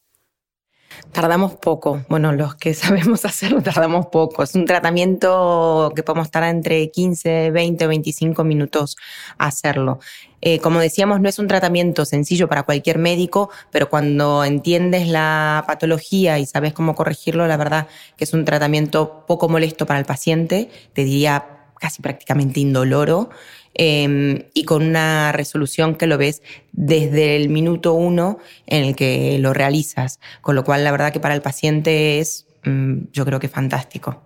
Tardamos 1.11 1.53
poco. 1.53 2.03
Bueno, 2.09 2.31
los 2.33 2.55
que 2.55 2.73
sabemos 2.73 3.25
hacerlo 3.25 3.61
tardamos 3.61 4.07
poco. 4.07 4.43
Es 4.43 4.55
un 4.55 4.65
tratamiento 4.65 5.91
que 5.95 6.03
podemos 6.03 6.27
estar 6.27 6.43
entre 6.43 6.91
15, 6.91 7.51
20 7.51 7.85
o 7.85 7.87
25 7.87 8.43
minutos 8.43 8.97
hacerlo. 9.37 9.99
Eh, 10.41 10.59
como 10.59 10.79
decíamos, 10.79 11.21
no 11.21 11.29
es 11.29 11.39
un 11.39 11.47
tratamiento 11.47 12.05
sencillo 12.05 12.47
para 12.47 12.63
cualquier 12.63 12.99
médico, 12.99 13.49
pero 13.71 13.89
cuando 13.89 14.43
entiendes 14.43 15.07
la 15.07 15.63
patología 15.65 16.37
y 16.37 16.45
sabes 16.45 16.73
cómo 16.73 16.93
corregirlo, 16.93 17.47
la 17.47 17.57
verdad 17.57 17.87
que 18.15 18.25
es 18.25 18.33
un 18.33 18.45
tratamiento 18.45 19.25
poco 19.25 19.49
molesto 19.49 19.87
para 19.87 19.99
el 19.99 20.05
paciente, 20.05 20.69
te 20.93 21.03
diría 21.03 21.45
casi 21.79 22.01
prácticamente 22.01 22.59
indoloro 22.59 23.29
Em, 23.77 24.43
y 24.53 24.63
con 24.63 24.83
una 24.83 25.33
resolución 25.33 25.95
que 25.95 26.07
lo 26.07 26.17
ves 26.17 26.41
desde 26.71 27.35
el 27.35 27.49
minuto 27.49 27.93
uno 27.93 28.37
en 28.67 28.85
el 28.85 28.95
que 28.95 29.37
lo 29.37 29.53
realizas. 29.53 30.21
Con 30.39 30.55
lo 30.55 30.63
cual, 30.63 30.85
la 30.85 30.91
verdad 30.91 31.11
que 31.11 31.19
para 31.19 31.35
el 31.35 31.41
paciente 31.41 32.19
es, 32.19 32.47
mm, 32.63 33.07
yo 33.11 33.25
creo 33.25 33.39
que 33.39 33.49
fantástico. 33.49 34.21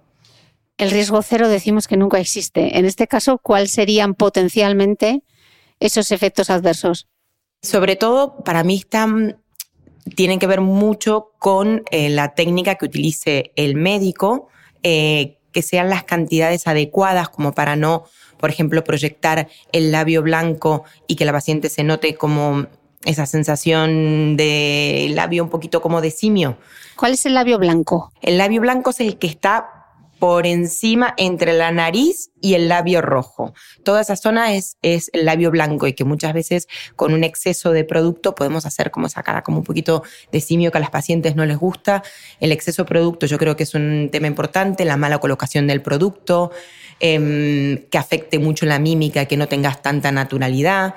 El 0.78 0.92
riesgo 0.92 1.24
cero 1.24 1.50
decimos 1.50 1.88
que 1.88 1.98
nunca 1.98 2.20
existe. 2.20 2.78
En 2.78 2.86
este 2.86 3.08
caso, 3.08 3.40
¿cuáles 3.40 3.72
serían 3.72 4.14
potencialmente 4.14 5.24
esos 5.80 6.12
efectos 6.12 6.52
adversos? 6.52 7.08
Sobre 7.64 7.96
todo, 7.96 8.44
para 8.44 8.64
mí 8.64 8.78
están, 8.78 9.42
tienen 10.16 10.38
que 10.38 10.48
ver 10.48 10.62
mucho 10.62 11.32
con 11.40 11.84
eh, 11.90 12.10
la 12.10 12.36
técnica 12.36 12.76
que 12.76 12.86
utilice 12.86 13.52
el 13.56 13.76
médico, 13.76 14.48
eh, 14.84 15.40
que 15.52 15.64
sean 15.64 15.90
las 15.90 16.04
cantidades 16.04 16.68
adecuadas 16.68 17.30
como 17.30 17.54
para 17.54 17.76
no 17.76 18.06
por 18.40 18.50
ejemplo, 18.50 18.84
proyectar 18.84 19.48
el 19.72 19.92
labio 19.92 20.22
blanco 20.22 20.84
y 21.08 21.16
que 21.16 21.26
la 21.26 21.32
paciente 21.32 21.70
se 21.70 21.84
note 21.84 22.16
como 22.16 22.68
esa 23.06 23.26
sensación 23.26 24.36
de 24.36 25.12
labio 25.14 25.44
un 25.44 25.50
poquito 25.50 25.82
como 25.82 26.02
de 26.02 26.12
simio. 26.12 26.58
¿Cuál 26.96 27.14
es 27.14 27.26
el 27.26 27.34
labio 27.34 27.58
blanco? 27.58 28.12
El 28.22 28.38
labio 28.38 28.62
blanco 28.62 28.90
es 28.90 29.00
el 29.00 29.18
que 29.18 29.28
está 29.28 29.79
por 30.20 30.46
encima 30.46 31.14
entre 31.18 31.54
la 31.54 31.72
nariz 31.72 32.32
y 32.42 32.54
el 32.54 32.68
labio 32.68 33.02
rojo. 33.02 33.54
Toda 33.84 34.02
esa 34.02 34.16
zona 34.16 34.54
es, 34.54 34.78
es 34.82 35.10
el 35.14 35.26
labio 35.26 35.50
blanco 35.50 35.88
y 35.88 35.94
que 35.94 36.04
muchas 36.04 36.34
veces 36.34 36.68
con 36.96 37.14
un 37.14 37.24
exceso 37.24 37.72
de 37.72 37.86
producto 37.86 38.36
podemos 38.36 38.66
hacer 38.66 38.92
como 38.92 39.08
esa 39.08 39.24
cara 39.24 39.42
como 39.44 39.60
un 39.60 39.64
poquito 39.64 40.04
de 40.32 40.42
simio 40.42 40.72
que 40.72 40.78
a 40.78 40.82
las 40.82 40.90
pacientes 40.90 41.36
no 41.36 41.46
les 41.46 41.58
gusta. 41.58 42.04
El 42.40 42.52
exceso 42.52 42.84
de 42.84 42.90
producto 42.90 43.26
yo 43.26 43.38
creo 43.38 43.56
que 43.56 43.64
es 43.64 43.74
un 43.74 44.10
tema 44.12 44.28
importante, 44.28 44.86
la 44.86 44.98
mala 44.98 45.20
colocación 45.20 45.68
del 45.68 45.82
producto, 45.82 46.52
Em, 47.02 47.78
que 47.90 47.98
afecte 47.98 48.40
mucho 48.40 48.66
la 48.66 48.78
mímica, 48.78 49.24
que 49.24 49.38
no 49.38 49.48
tengas 49.48 49.82
tanta 49.82 50.12
naturalidad, 50.12 50.96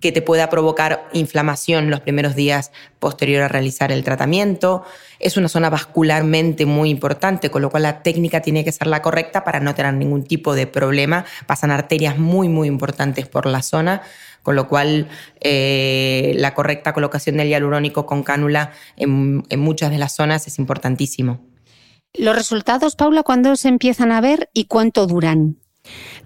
que 0.00 0.12
te 0.12 0.22
pueda 0.22 0.48
provocar 0.50 1.08
inflamación 1.12 1.90
los 1.90 2.00
primeros 2.00 2.34
días 2.34 2.72
posterior 2.98 3.42
a 3.42 3.48
realizar 3.48 3.92
el 3.92 4.04
tratamiento. 4.04 4.84
Es 5.18 5.36
una 5.36 5.48
zona 5.48 5.70
vascularmente 5.70 6.66
muy 6.66 6.90
importante, 6.90 7.50
con 7.50 7.62
lo 7.62 7.70
cual 7.70 7.84
la 7.84 8.02
técnica 8.02 8.40
tiene 8.40 8.64
que 8.64 8.72
ser 8.72 8.86
la 8.86 9.02
correcta 9.02 9.44
para 9.44 9.60
no 9.60 9.74
tener 9.74 9.94
ningún 9.94 10.24
tipo 10.24 10.54
de 10.54 10.66
problema. 10.66 11.24
Pasan 11.46 11.70
arterias 11.70 12.18
muy, 12.18 12.48
muy 12.48 12.68
importantes 12.68 13.26
por 13.26 13.46
la 13.46 13.62
zona, 13.62 14.02
con 14.42 14.56
lo 14.56 14.68
cual 14.68 15.08
eh, 15.40 16.32
la 16.36 16.54
correcta 16.54 16.92
colocación 16.92 17.36
del 17.36 17.48
hialurónico 17.48 18.06
con 18.06 18.22
cánula 18.22 18.72
en 18.96 19.60
muchas 19.60 19.90
de 19.90 19.98
las 19.98 20.14
zonas 20.14 20.46
es 20.46 20.58
importantísimo. 20.58 21.40
Los 22.14 22.34
resultados, 22.34 22.96
Paula, 22.96 23.22
¿cuándo 23.22 23.54
se 23.56 23.68
empiezan 23.68 24.12
a 24.12 24.20
ver 24.20 24.50
y 24.52 24.64
cuánto 24.64 25.06
duran? 25.06 25.58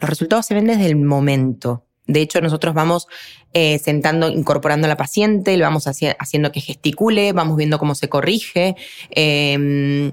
Los 0.01 0.11
resultados 0.11 0.47
se 0.47 0.55
ven 0.55 0.67
desde 0.67 0.87
el 0.87 0.97
momento. 0.97 1.87
De 2.13 2.21
hecho, 2.21 2.41
nosotros 2.41 2.75
vamos 2.75 3.09
eh, 3.53 3.79
sentando, 3.79 4.29
incorporando 4.29 4.87
a 4.87 4.89
la 4.89 4.97
paciente, 4.97 5.57
le 5.57 5.63
vamos 5.63 5.87
haciendo 5.87 6.53
que 6.53 6.61
gesticule, 6.61 7.33
vamos 7.33 7.57
viendo 7.57 7.79
cómo 7.79 7.95
se 7.95 8.09
corrige. 8.09 8.77
Em, 9.11 10.13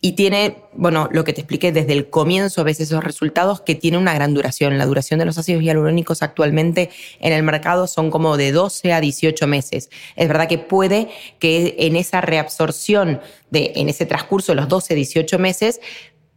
y 0.00 0.12
tiene, 0.12 0.58
bueno, 0.74 1.08
lo 1.10 1.24
que 1.24 1.32
te 1.32 1.40
expliqué 1.40 1.72
desde 1.72 1.92
el 1.92 2.10
comienzo, 2.10 2.60
a 2.60 2.64
veces 2.64 2.88
esos 2.88 3.02
resultados 3.02 3.62
que 3.62 3.74
tiene 3.74 3.98
una 3.98 4.14
gran 4.14 4.34
duración. 4.34 4.76
La 4.78 4.86
duración 4.86 5.18
de 5.18 5.24
los 5.24 5.38
ácidos 5.38 5.62
hialurónicos 5.62 6.22
actualmente 6.22 6.90
en 7.18 7.32
el 7.32 7.42
mercado 7.42 7.86
son 7.86 8.10
como 8.10 8.36
de 8.36 8.52
12 8.52 8.92
a 8.92 9.00
18 9.00 9.46
meses. 9.46 9.90
Es 10.14 10.28
verdad 10.28 10.48
que 10.48 10.58
puede 10.58 11.08
que 11.38 11.74
en 11.78 11.96
esa 11.96 12.20
reabsorción, 12.20 13.20
de, 13.50 13.72
en 13.76 13.88
ese 13.88 14.06
transcurso 14.06 14.52
de 14.52 14.56
los 14.56 14.68
12, 14.68 14.94
18 14.94 15.38
meses, 15.38 15.80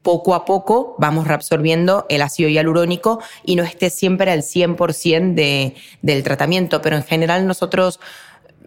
poco 0.01 0.33
a 0.33 0.45
poco 0.45 0.95
vamos 0.97 1.27
reabsorbiendo 1.27 2.05
el 2.09 2.21
ácido 2.21 2.49
hialurónico 2.49 3.21
y 3.43 3.55
no 3.55 3.63
esté 3.63 3.89
siempre 3.89 4.31
al 4.31 4.41
100% 4.41 5.33
de, 5.33 5.75
del 6.01 6.23
tratamiento. 6.23 6.81
Pero 6.81 6.95
en 6.95 7.03
general 7.03 7.45
nosotros, 7.47 7.99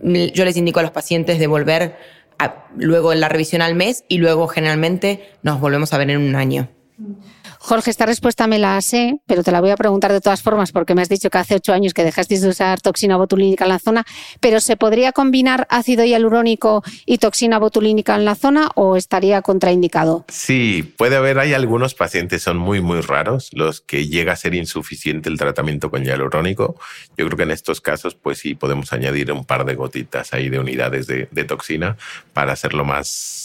yo 0.02 0.44
les 0.44 0.56
indico 0.56 0.80
a 0.80 0.82
los 0.82 0.92
pacientes 0.92 1.38
de 1.38 1.46
volver 1.46 1.96
luego 2.76 3.12
en 3.12 3.20
la 3.20 3.28
revisión 3.28 3.62
al 3.62 3.74
mes 3.74 4.04
y 4.08 4.18
luego 4.18 4.48
generalmente 4.48 5.30
nos 5.42 5.60
volvemos 5.60 5.92
a 5.92 5.98
ver 5.98 6.10
en 6.10 6.18
un 6.18 6.36
año. 6.36 6.68
Jorge, 7.64 7.92
esta 7.92 8.06
respuesta 8.06 8.48
me 8.48 8.58
la 8.58 8.80
sé, 8.80 9.20
pero 9.24 9.44
te 9.44 9.52
la 9.52 9.60
voy 9.60 9.70
a 9.70 9.76
preguntar 9.76 10.10
de 10.10 10.20
todas 10.20 10.42
formas 10.42 10.72
porque 10.72 10.96
me 10.96 11.02
has 11.02 11.08
dicho 11.08 11.30
que 11.30 11.38
hace 11.38 11.54
ocho 11.54 11.72
años 11.72 11.94
que 11.94 12.02
dejasteis 12.02 12.40
de 12.40 12.48
usar 12.48 12.80
toxina 12.80 13.16
botulínica 13.16 13.66
en 13.66 13.68
la 13.68 13.78
zona, 13.78 14.04
pero 14.40 14.58
¿se 14.58 14.76
podría 14.76 15.12
combinar 15.12 15.68
ácido 15.70 16.04
hialurónico 16.04 16.82
y 17.06 17.18
toxina 17.18 17.60
botulínica 17.60 18.16
en 18.16 18.24
la 18.24 18.34
zona 18.34 18.68
o 18.74 18.96
estaría 18.96 19.42
contraindicado? 19.42 20.24
Sí, 20.26 20.82
puede 20.98 21.14
haber, 21.14 21.38
hay 21.38 21.54
algunos 21.54 21.94
pacientes, 21.94 22.42
son 22.42 22.56
muy, 22.56 22.80
muy 22.80 23.00
raros, 23.00 23.48
los 23.52 23.80
que 23.80 24.08
llega 24.08 24.32
a 24.32 24.36
ser 24.36 24.56
insuficiente 24.56 25.28
el 25.28 25.38
tratamiento 25.38 25.88
con 25.88 26.04
hialurónico. 26.04 26.74
Yo 27.16 27.26
creo 27.26 27.36
que 27.36 27.44
en 27.44 27.52
estos 27.52 27.80
casos, 27.80 28.16
pues 28.16 28.38
sí, 28.38 28.56
podemos 28.56 28.92
añadir 28.92 29.30
un 29.30 29.44
par 29.44 29.64
de 29.64 29.76
gotitas 29.76 30.34
ahí 30.34 30.48
de 30.48 30.58
unidades 30.58 31.06
de, 31.06 31.28
de 31.30 31.44
toxina 31.44 31.96
para 32.32 32.54
hacerlo 32.54 32.84
más 32.84 33.41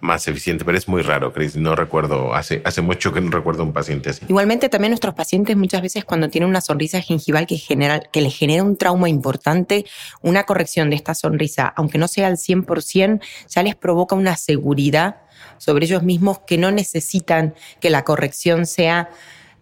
más 0.00 0.26
eficiente, 0.28 0.64
pero 0.64 0.76
es 0.78 0.88
muy 0.88 1.02
raro, 1.02 1.32
Chris. 1.32 1.56
No 1.56 1.74
recuerdo, 1.74 2.34
hace, 2.34 2.62
hace 2.64 2.82
mucho 2.82 3.12
que 3.12 3.20
no 3.20 3.30
recuerdo 3.30 3.62
un 3.62 3.72
paciente 3.72 4.10
así. 4.10 4.24
Igualmente 4.28 4.68
también 4.68 4.90
nuestros 4.90 5.14
pacientes 5.14 5.56
muchas 5.56 5.82
veces 5.82 6.04
cuando 6.04 6.28
tienen 6.28 6.48
una 6.48 6.60
sonrisa 6.60 7.00
gingival 7.00 7.46
que, 7.46 7.56
genera, 7.56 8.00
que 8.00 8.20
les 8.20 8.36
genera 8.36 8.62
un 8.62 8.76
trauma 8.76 9.08
importante, 9.08 9.84
una 10.20 10.44
corrección 10.44 10.90
de 10.90 10.96
esta 10.96 11.14
sonrisa, 11.14 11.72
aunque 11.76 11.98
no 11.98 12.08
sea 12.08 12.26
al 12.26 12.36
100%, 12.36 13.20
ya 13.48 13.62
les 13.62 13.76
provoca 13.76 14.14
una 14.14 14.36
seguridad 14.36 15.16
sobre 15.58 15.86
ellos 15.86 16.02
mismos 16.02 16.40
que 16.40 16.58
no 16.58 16.70
necesitan 16.70 17.54
que 17.80 17.90
la 17.90 18.04
corrección 18.04 18.66
sea 18.66 19.10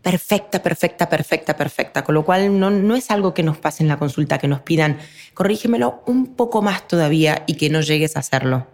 perfecta, 0.02 0.62
perfecta, 0.62 1.08
perfecta, 1.08 1.56
perfecta. 1.56 2.04
Con 2.04 2.14
lo 2.14 2.24
cual 2.24 2.58
no, 2.58 2.70
no 2.70 2.96
es 2.96 3.10
algo 3.10 3.34
que 3.34 3.42
nos 3.42 3.58
pase 3.58 3.82
en 3.82 3.88
la 3.88 3.98
consulta, 3.98 4.38
que 4.38 4.48
nos 4.48 4.60
pidan, 4.60 4.98
corrígemelo 5.34 6.02
un 6.06 6.34
poco 6.34 6.62
más 6.62 6.88
todavía 6.88 7.44
y 7.46 7.54
que 7.54 7.70
no 7.70 7.80
llegues 7.80 8.16
a 8.16 8.20
hacerlo. 8.20 8.66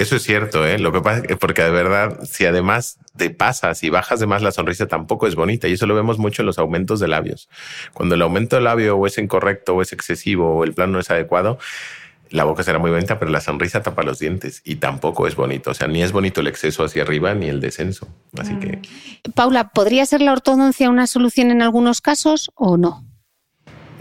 Eso 0.00 0.16
es 0.16 0.22
cierto, 0.22 0.66
¿eh? 0.66 0.78
Lo 0.78 0.92
que 0.92 1.02
pasa 1.02 1.22
es 1.28 1.36
porque 1.36 1.62
de 1.62 1.70
verdad, 1.70 2.20
si 2.24 2.46
además 2.46 2.96
te 3.18 3.28
pasas 3.28 3.84
y 3.84 3.90
bajas 3.90 4.18
de 4.18 4.26
más 4.26 4.40
la 4.40 4.50
sonrisa, 4.50 4.86
tampoco 4.86 5.26
es 5.26 5.34
bonita. 5.34 5.68
Y 5.68 5.74
eso 5.74 5.86
lo 5.86 5.94
vemos 5.94 6.16
mucho 6.16 6.40
en 6.40 6.46
los 6.46 6.58
aumentos 6.58 7.00
de 7.00 7.08
labios. 7.08 7.50
Cuando 7.92 8.14
el 8.14 8.22
aumento 8.22 8.56
de 8.56 8.62
labio 8.62 8.96
o 8.96 9.06
es 9.06 9.18
incorrecto 9.18 9.76
o 9.76 9.82
es 9.82 9.92
excesivo 9.92 10.56
o 10.56 10.64
el 10.64 10.72
plano 10.72 10.94
no 10.94 11.00
es 11.00 11.10
adecuado, 11.10 11.58
la 12.30 12.44
boca 12.44 12.62
será 12.62 12.78
muy 12.78 12.90
bonita, 12.90 13.18
pero 13.18 13.30
la 13.30 13.42
sonrisa 13.42 13.82
tapa 13.82 14.02
los 14.02 14.18
dientes 14.18 14.62
y 14.64 14.76
tampoco 14.76 15.26
es 15.26 15.36
bonito. 15.36 15.72
O 15.72 15.74
sea, 15.74 15.86
ni 15.86 16.02
es 16.02 16.12
bonito 16.12 16.40
el 16.40 16.46
exceso 16.46 16.82
hacia 16.82 17.02
arriba 17.02 17.34
ni 17.34 17.50
el 17.50 17.60
descenso. 17.60 18.08
Así 18.38 18.54
que. 18.54 18.80
Paula, 19.34 19.68
¿podría 19.68 20.06
ser 20.06 20.22
la 20.22 20.32
ortodoncia 20.32 20.88
una 20.88 21.06
solución 21.08 21.50
en 21.50 21.60
algunos 21.60 22.00
casos 22.00 22.50
o 22.54 22.78
no? 22.78 23.04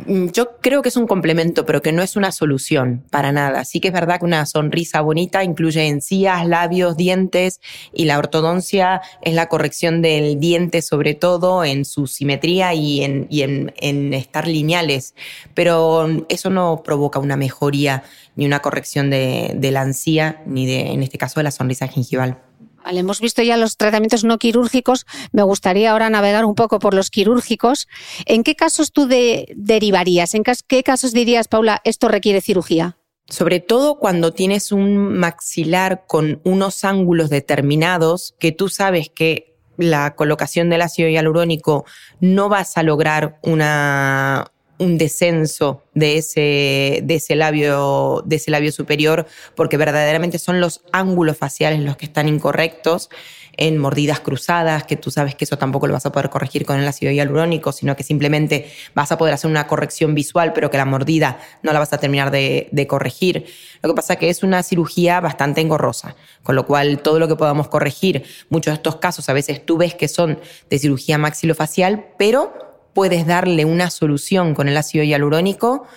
Mm, 0.05 0.27
yo 0.27 0.57
creo 0.61 0.81
que 0.81 0.89
es 0.89 0.97
un 0.97 1.07
complemento, 1.07 1.65
pero 1.65 1.81
que 1.81 1.91
no 1.91 2.01
es 2.01 2.15
una 2.15 2.31
solución 2.31 3.03
para 3.09 3.31
nada. 3.31 3.65
Sí 3.65 3.79
que 3.79 3.89
es 3.89 3.93
verdad 3.93 4.19
que 4.19 4.25
una 4.25 4.45
sonrisa 4.45 5.01
bonita 5.01 5.43
incluye 5.43 5.87
encías, 5.87 6.45
labios, 6.47 6.97
dientes 6.97 7.59
y 7.93 8.05
la 8.05 8.17
ortodoncia 8.17 9.01
es 9.21 9.33
la 9.33 9.47
corrección 9.47 10.01
del 10.01 10.39
diente 10.39 10.81
sobre 10.81 11.13
todo 11.13 11.63
en 11.63 11.85
su 11.85 12.07
simetría 12.07 12.73
y 12.73 13.03
en, 13.03 14.13
estar 14.13 14.47
lineales. 14.47 15.15
Pero 15.53 16.07
eso 16.29 16.49
no 16.49 16.81
provoca 16.83 17.19
una 17.19 17.37
mejoría 17.37 18.03
ni 18.35 18.45
una 18.45 18.59
corrección 18.59 19.09
de, 19.09 19.53
de 19.55 19.71
la 19.71 19.83
encía 19.83 20.41
ni 20.45 20.65
de, 20.65 20.91
en 20.91 21.03
este 21.03 21.17
caso, 21.17 21.39
de 21.39 21.43
la 21.43 21.51
sonrisa 21.51 21.87
gingival 21.87 22.37
hemos 22.85 23.21
visto 23.21 23.41
ya 23.41 23.57
los 23.57 23.77
tratamientos 23.77 24.23
no 24.23 24.37
quirúrgicos. 24.37 25.05
Me 25.31 25.43
gustaría 25.43 25.91
ahora 25.91 26.09
navegar 26.09 26.45
un 26.45 26.55
poco 26.55 26.79
por 26.79 26.93
los 26.93 27.09
quirúrgicos. 27.09 27.87
¿En 28.25 28.43
qué 28.43 28.55
casos 28.55 28.91
tú 28.91 29.07
derivarías? 29.07 30.33
¿En 30.35 30.43
qué 30.43 30.83
casos 30.83 31.13
dirías, 31.13 31.47
Paula, 31.47 31.81
esto 31.83 32.07
requiere 32.07 32.41
cirugía? 32.41 32.97
Sobre 33.27 33.59
todo 33.59 33.99
cuando 33.99 34.33
tienes 34.33 34.71
un 34.71 34.97
maxilar 34.97 36.05
con 36.07 36.41
unos 36.43 36.83
ángulos 36.83 37.29
determinados 37.29 38.35
que 38.39 38.51
tú 38.51 38.69
sabes 38.69 39.09
que 39.09 39.55
la 39.77 40.15
colocación 40.15 40.69
del 40.69 40.81
ácido 40.81 41.09
hialurónico 41.09 41.85
no 42.19 42.49
vas 42.49 42.77
a 42.77 42.83
lograr 42.83 43.39
una, 43.43 44.51
un 44.79 44.97
descenso 44.97 45.83
de 45.93 46.17
ese, 46.17 47.01
de 47.03 47.15
ese, 47.15 47.35
labio, 47.35 48.23
de 48.25 48.37
ese 48.37 48.49
labio 48.49 48.71
superior, 48.71 49.27
porque 49.55 49.77
verdaderamente 49.77 50.39
son 50.39 50.59
los 50.59 50.81
ángulos 50.91 51.37
faciales 51.37 51.81
los 51.81 51.97
que 51.97 52.05
están 52.05 52.27
incorrectos 52.27 53.09
en 53.57 53.77
mordidas 53.77 54.21
cruzadas, 54.21 54.85
que 54.85 54.95
tú 54.95 55.11
sabes 55.11 55.35
que 55.35 55.43
eso 55.43 55.57
tampoco 55.57 55.85
lo 55.85 55.91
vas 55.91 56.05
a 56.05 56.13
poder 56.13 56.29
corregir 56.29 56.65
con 56.65 56.79
el 56.79 56.87
ácido 56.87 57.11
hialurónico, 57.11 57.73
sino 57.73 57.93
que 57.97 58.03
simplemente 58.03 58.71
vas 58.95 59.11
a 59.11 59.17
poder 59.17 59.33
hacer 59.33 59.51
una 59.51 59.67
corrección 59.67 60.15
visual, 60.15 60.53
pero 60.53 60.71
que 60.71 60.77
la 60.77 60.85
mordida 60.85 61.39
no 61.61 61.73
la 61.73 61.79
vas 61.79 61.91
a 61.91 61.97
terminar 61.97 62.31
de, 62.31 62.69
de 62.71 62.87
corregir. 62.87 63.47
Lo 63.83 63.89
que 63.89 63.95
pasa 63.95 64.13
es 64.13 64.19
que 64.19 64.29
es 64.29 64.43
una 64.43 64.63
cirugía 64.63 65.19
bastante 65.19 65.59
engorrosa, 65.59 66.15
con 66.41 66.55
lo 66.55 66.65
cual 66.65 67.01
todo 67.01 67.19
lo 67.19 67.27
que 67.27 67.35
podamos 67.35 67.67
corregir, 67.67 68.23
muchos 68.47 68.71
de 68.71 68.75
estos 68.75 68.95
casos 68.95 69.27
a 69.27 69.33
veces 69.33 69.65
tú 69.65 69.77
ves 69.77 69.93
que 69.93 70.07
son 70.07 70.39
de 70.69 70.79
cirugía 70.79 71.17
maxilofacial, 71.17 72.05
pero 72.17 72.68
puedes 72.93 73.25
darle 73.25 73.65
una 73.65 73.89
solución 73.89 74.53
con 74.53 74.67
el 74.67 74.77
ácido 74.77 75.03
hialurónico 75.03 75.87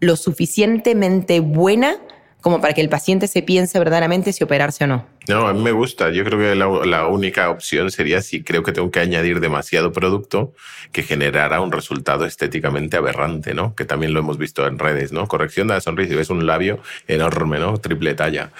lo 0.00 0.16
suficientemente 0.16 1.40
buena 1.40 1.96
como 2.40 2.60
para 2.60 2.72
que 2.72 2.80
el 2.80 2.88
paciente 2.88 3.28
se 3.28 3.42
piense 3.42 3.78
verdaderamente 3.78 4.32
si 4.32 4.42
operarse 4.42 4.84
o 4.84 4.86
no. 4.86 5.06
No, 5.28 5.46
a 5.46 5.52
mí 5.52 5.60
me 5.60 5.72
gusta. 5.72 6.10
Yo 6.10 6.24
creo 6.24 6.38
que 6.38 6.54
la, 6.54 7.06
única 7.06 7.50
opción 7.50 7.90
sería 7.90 8.22
si 8.22 8.42
creo 8.42 8.62
que 8.62 8.72
tengo 8.72 8.90
que 8.90 9.00
añadir 9.00 9.40
demasiado 9.40 9.92
producto 9.92 10.54
que 10.92 11.02
generara 11.02 11.60
un 11.60 11.70
resultado 11.70 12.24
estéticamente 12.24 12.96
aberrante, 12.96 13.54
¿no? 13.54 13.74
Que 13.74 13.84
también 13.84 14.14
lo 14.14 14.20
hemos 14.20 14.38
visto 14.38 14.66
en 14.66 14.78
redes, 14.78 15.12
¿no? 15.12 15.28
Corrección 15.28 15.68
de 15.68 15.74
la 15.74 15.80
sonrisa 15.80 16.14
y 16.14 16.16
ves 16.16 16.30
un 16.30 16.46
labio 16.46 16.80
enorme, 17.06 17.58
¿no? 17.58 17.76
Triple 17.76 18.14
talla 18.14 18.50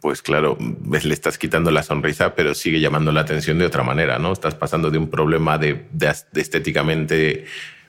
pues 0.00 0.22
claro, 0.22 0.56
le 0.58 1.14
estás 1.14 1.38
quitando 1.38 1.70
la 1.70 1.82
sonrisa, 1.82 2.34
pero 2.34 2.54
sigue 2.54 2.80
llamando 2.80 3.12
la 3.12 3.20
atención 3.20 3.58
de 3.58 3.66
otra 3.66 3.82
manera, 3.82 4.18
¿no? 4.18 4.32
Estás 4.32 4.54
pasando 4.54 4.90
de 4.90 4.98
un 4.98 5.08
problema 5.08 5.58
de, 5.58 5.86
estéticamente 6.34 7.44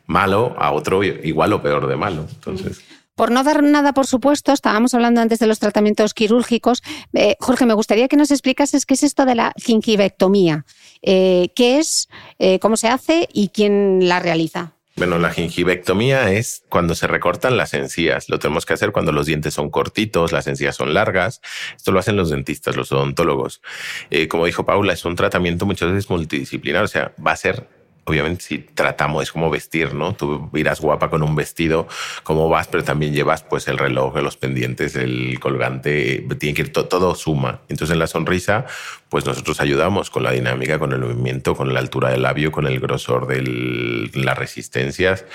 malo 0.06 0.56
a 0.60 0.72
otro 0.72 1.04
igual 1.04 1.54
o 1.54 1.62
peor 1.62 1.88
de 1.88 1.96
malo. 1.96 2.28
Entonces. 2.30 2.82
Por 3.16 3.32
no 3.32 3.44
dar 3.44 3.62
nada 3.62 3.94
por 3.94 4.08
supuesto, 4.08 4.52
estábamos 4.52 4.94
hablando 4.94 5.22
antes 5.22 5.40
de 5.40 5.48
los 5.48 5.60
tratamientos 5.60 6.14
quirúrgicos. 6.14 6.82
Eh, 7.14 7.36
Jorge, 7.40 7.66
me 7.66 7.74
gustaría 7.74 8.08
que 8.08 8.18
nos 8.18 8.32
explicases 8.32 8.86
qué 8.86 8.96
es 8.96 9.04
esto 9.04 9.26
de 9.26 9.36
la 9.36 9.54
gingivectomía. 9.58 10.66
Eh, 11.02 11.50
¿Qué 11.56 11.80
es, 11.80 12.10
eh, 12.40 12.60
cómo 12.60 12.78
se 12.78 12.88
hace 12.88 13.30
y 13.32 13.50
quién 13.50 14.08
la 14.08 14.20
realiza? 14.20 14.74
Bueno, 15.02 15.18
la 15.18 15.32
gingivectomía 15.32 16.32
es 16.32 16.64
cuando 16.70 16.94
se 16.94 17.08
recortan 17.08 17.58
las 17.58 17.74
encías. 17.74 18.30
Lo 18.30 18.38
tenemos 18.38 18.68
que 18.68 18.74
hacer 18.74 18.92
cuando 18.92 19.12
los 19.12 19.26
dientes 19.26 19.56
son 19.56 19.72
cortitos, 19.72 20.32
las 20.32 20.46
encías 20.46 20.76
son 20.76 20.94
largas. 20.94 21.42
Esto 21.76 21.92
lo 21.92 21.98
hacen 21.98 22.18
los 22.18 22.30
dentistas, 22.30 22.76
los 22.76 22.92
odontólogos. 22.92 23.64
Eh, 24.12 24.28
como 24.28 24.46
dijo 24.46 24.64
Paula, 24.64 24.94
es 24.94 25.04
un 25.04 25.16
tratamiento 25.16 25.66
muchas 25.66 25.92
veces 25.92 26.08
multidisciplinar. 26.12 26.84
O 26.84 26.88
sea, 26.88 27.16
va 27.18 27.32
a 27.32 27.36
ser 27.36 27.68
obviamente 28.06 28.44
si 28.44 28.60
tratamos, 28.60 29.24
es 29.24 29.32
como 29.32 29.50
vestir, 29.50 29.94
¿no? 29.94 30.14
Tú 30.14 30.50
irás 30.54 30.82
guapa 30.82 31.10
con 31.10 31.22
un 31.22 31.36
vestido, 31.36 31.88
como 32.24 32.50
vas, 32.50 32.68
pero 32.68 32.84
también 32.84 33.14
llevas 33.14 33.44
pues 33.44 33.68
el 33.68 33.78
reloj, 33.78 34.18
los 34.18 34.38
pendientes, 34.38 34.96
el 34.96 35.40
colgante, 35.40 36.26
tiene 36.40 36.56
que 36.56 36.64
ir 36.64 36.74
todo 36.74 37.16
suma. 37.16 37.62
Entonces 37.70 37.94
en 37.94 38.00
la 38.00 38.08
sonrisa, 38.08 38.66
pues 39.10 39.26
nosotros 39.26 39.62
ayudamos 39.62 40.10
con 40.10 40.24
la 40.24 40.32
dinámica, 40.32 40.80
con 40.80 40.94
el 40.94 41.00
movimiento, 41.00 41.56
con 41.56 41.74
la 41.74 41.80
altura 41.80 42.10
del 42.10 42.24
labio, 42.24 42.52
con 42.52 42.66
el 42.66 42.80
grosor 42.80 43.28
de 43.28 44.10
las 44.14 44.38
resistencias. 44.38 45.26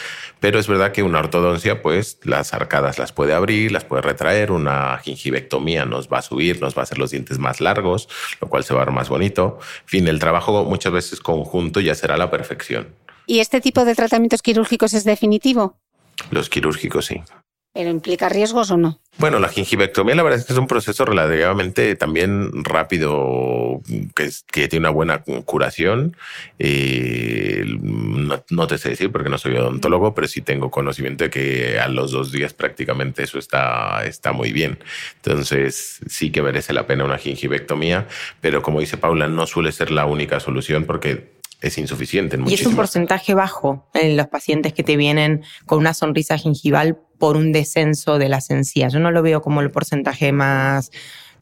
Pero 0.40 0.58
es 0.58 0.66
verdad 0.66 0.92
que 0.92 1.02
una 1.02 1.20
ortodoncia, 1.20 1.82
pues 1.82 2.18
las 2.24 2.52
arcadas 2.52 2.98
las 2.98 3.12
puede 3.12 3.32
abrir, 3.32 3.70
las 3.70 3.84
puede 3.84 4.02
retraer, 4.02 4.50
una 4.50 4.98
gingivectomía 4.98 5.84
nos 5.84 6.08
va 6.08 6.18
a 6.18 6.22
subir, 6.22 6.60
nos 6.60 6.76
va 6.76 6.80
a 6.80 6.82
hacer 6.84 6.98
los 6.98 7.10
dientes 7.10 7.38
más 7.38 7.60
largos, 7.60 8.08
lo 8.40 8.48
cual 8.48 8.64
se 8.64 8.74
va 8.74 8.82
a 8.82 8.84
ver 8.86 8.94
más 8.94 9.08
bonito. 9.08 9.58
En 9.82 9.88
fin, 9.88 10.08
el 10.08 10.18
trabajo 10.18 10.64
muchas 10.64 10.92
veces 10.92 11.20
conjunto 11.20 11.80
ya 11.80 11.94
será 11.94 12.16
la 12.16 12.30
perfección 12.30 12.55
¿Y 13.26 13.40
este 13.40 13.60
tipo 13.60 13.84
de 13.84 13.94
tratamientos 13.94 14.42
quirúrgicos 14.42 14.94
es 14.94 15.04
definitivo? 15.04 15.76
Los 16.30 16.48
quirúrgicos 16.48 17.06
sí. 17.06 17.22
¿Pero 17.76 17.90
implica 17.90 18.30
riesgos 18.30 18.70
o 18.70 18.78
no? 18.78 19.00
Bueno, 19.18 19.38
la 19.38 19.50
gingivectomía 19.50 20.14
la 20.14 20.22
verdad 20.22 20.38
es 20.38 20.46
que 20.46 20.54
es 20.54 20.58
un 20.58 20.66
proceso 20.66 21.04
relativamente 21.04 21.94
también 21.94 22.64
rápido, 22.64 23.82
que, 24.14 24.68
tiene 24.68 24.78
una 24.78 24.90
buena 24.90 25.22
curación. 25.44 26.16
Eh, 26.58 27.64
no, 27.66 28.66
te 28.66 28.78
sé 28.78 28.90
decir 28.90 29.12
porque 29.12 29.28
no 29.28 29.36
soy 29.36 29.56
odontólogo, 29.56 30.14
pero 30.14 30.26
sí 30.26 30.40
tengo 30.40 30.70
conocimiento 30.70 31.24
de 31.24 31.30
que 31.30 31.78
a 31.78 31.88
los 31.88 32.12
dos 32.12 32.32
días 32.32 32.54
prácticamente 32.54 33.24
eso 33.24 33.38
está, 33.38 34.06
está 34.06 34.32
muy 34.32 34.52
bien. 34.52 34.78
Entonces 35.16 36.00
sí 36.06 36.30
que 36.30 36.40
merece 36.40 36.72
la 36.72 36.86
pena 36.86 37.04
una 37.04 37.18
gingivectomía, 37.18 38.06
pero 38.40 38.62
como 38.62 38.80
dice 38.80 38.96
Paula, 38.96 39.28
no 39.28 39.46
suele 39.46 39.70
ser 39.72 39.90
la 39.90 40.06
única 40.06 40.40
solución 40.40 40.84
porque 40.84 41.35
es 41.68 41.78
insuficiente. 41.78 42.38
y 42.46 42.54
es 42.54 42.66
un 42.66 42.76
porcentaje 42.76 43.34
bajo 43.34 43.88
en 43.94 44.16
los 44.16 44.28
pacientes 44.28 44.72
que 44.72 44.82
te 44.82 44.96
vienen 44.96 45.42
con 45.64 45.78
una 45.78 45.94
sonrisa 45.94 46.38
gingival 46.38 46.98
por 47.18 47.36
un 47.36 47.52
descenso 47.52 48.18
de 48.18 48.28
las 48.28 48.50
encías. 48.50 48.92
Yo 48.92 48.98
no 48.98 49.10
lo 49.10 49.22
veo 49.22 49.42
como 49.42 49.60
el 49.60 49.70
porcentaje 49.70 50.32
más... 50.32 50.90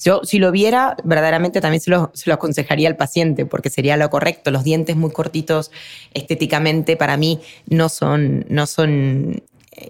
Yo, 0.03 0.21
si 0.25 0.39
lo 0.39 0.51
viera, 0.51 0.97
verdaderamente 1.05 1.61
también 1.61 1.81
se 1.81 1.91
lo, 1.91 2.11
se 2.15 2.29
lo, 2.29 2.35
aconsejaría 2.35 2.89
al 2.89 2.97
paciente, 2.97 3.47
porque 3.47 3.71
sería 3.71 3.97
lo 3.97 4.11
correcto. 4.11 4.51
Los 4.51 4.65
dientes 4.65 4.97
muy 4.97 5.13
cortitos 5.13 5.71
estéticamente 6.13 6.97
para 6.97 7.17
mí 7.17 7.41
no 7.69 7.89
son, 7.89 8.45
no 8.49 8.67
son 8.67 9.43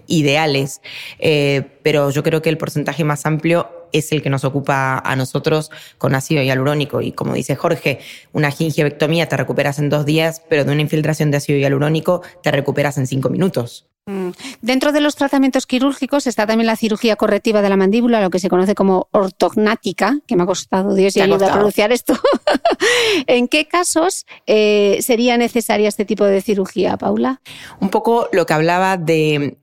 ideales, 0.07 0.81
eh, 1.19 1.63
pero 1.83 2.09
yo 2.09 2.23
creo 2.23 2.41
que 2.41 2.49
el 2.49 2.57
porcentaje 2.57 3.03
más 3.03 3.25
amplio 3.25 3.69
es 3.97 4.11
el 4.11 4.21
que 4.21 4.29
nos 4.29 4.43
ocupa 4.43 4.97
a 4.97 5.15
nosotros 5.15 5.71
con 5.97 6.15
ácido 6.15 6.43
hialurónico. 6.43 7.01
Y 7.01 7.11
como 7.11 7.33
dice 7.33 7.55
Jorge, 7.55 7.99
una 8.33 8.51
gingievectomía 8.51 9.27
te 9.27 9.37
recuperas 9.37 9.79
en 9.79 9.89
dos 9.89 10.05
días, 10.05 10.41
pero 10.49 10.65
de 10.65 10.71
una 10.71 10.81
infiltración 10.81 11.31
de 11.31 11.37
ácido 11.37 11.59
hialurónico 11.59 12.21
te 12.43 12.51
recuperas 12.51 12.97
en 12.97 13.07
cinco 13.07 13.29
minutos. 13.29 13.87
Mm. 14.07 14.29
Dentro 14.61 14.91
de 14.91 15.01
los 15.01 15.15
tratamientos 15.15 15.65
quirúrgicos 15.65 16.27
está 16.27 16.45
también 16.45 16.67
la 16.67 16.75
cirugía 16.75 17.15
correctiva 17.15 17.63
de 17.63 17.69
la 17.69 17.75
mandíbula, 17.75 18.21
lo 18.21 18.29
que 18.29 18.39
se 18.39 18.49
conoce 18.49 18.75
como 18.75 19.07
ortognática, 19.11 20.19
que 20.27 20.35
me 20.35 20.43
ha 20.43 20.45
costado, 20.45 20.93
Dios, 20.93 21.15
y 21.15 21.21
ayuda 21.21 21.47
a 21.47 21.53
pronunciar 21.53 21.91
esto. 21.91 22.13
¿En 23.27 23.47
qué 23.47 23.67
casos 23.67 24.27
eh, 24.45 24.99
sería 25.01 25.37
necesaria 25.37 25.87
este 25.87 26.05
tipo 26.05 26.23
de 26.23 26.41
cirugía, 26.41 26.97
Paula? 26.97 27.41
Un 27.79 27.89
poco 27.89 28.29
lo 28.31 28.45
que 28.45 28.53
hablaba 28.53 28.97
de 28.97 29.57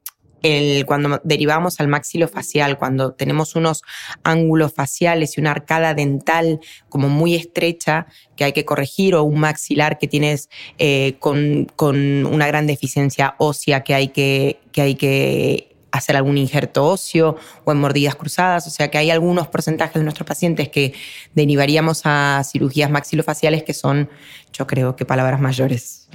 cuando 0.87 1.21
derivamos 1.25 1.79
al 1.81 1.89
maxilofacial, 1.89 2.79
cuando 2.79 3.13
tenemos 3.13 3.55
unos 3.55 3.83
ángulos 4.25 4.73
faciales 4.73 5.37
y 5.37 5.41
una 5.41 5.53
arcada 5.53 5.95
dental 5.95 6.61
como 6.89 7.09
muy 7.09 7.35
estrecha 7.35 8.07
que 8.37 8.45
hay 8.45 8.53
que 8.53 8.65
corregir 8.65 9.15
o 9.15 9.23
un 9.23 9.39
maxilar 9.39 9.99
que 9.99 10.09
tienes 10.09 10.49
eh, 10.79 11.15
con, 11.21 11.67
con, 11.77 12.27
una 12.27 12.47
gran 12.47 12.67
deficiencia 12.67 13.35
ósea 13.39 13.85
que 13.85 13.95
hay 13.95 14.09
que, 14.09 14.61
que 14.73 14.83
hay 14.83 14.95
que 14.97 15.77
hacer 15.93 16.17
algún 16.17 16.39
injerto 16.39 16.87
óseo 16.87 17.37
o 17.65 17.73
en 17.73 17.79
mordidas 17.79 18.17
cruzadas. 18.17 18.67
O 18.67 18.71
sea 18.71 18.91
que 18.91 18.99
hay 18.99 19.11
algunos 19.11 19.47
porcentajes 19.49 19.95
de 19.95 20.03
nuestros 20.03 20.27
pacientes 20.27 20.71
que 20.71 20.95
derivaríamos 21.35 22.03
a 22.05 22.43
cirugías 22.45 22.91
maxilofaciales 22.91 23.63
que 23.63 23.75
son, 23.75 24.11
yo 24.53 24.67
creo 24.67 24.97
que 24.97 25.05
palabras 25.05 25.41
mayores, 25.41 26.09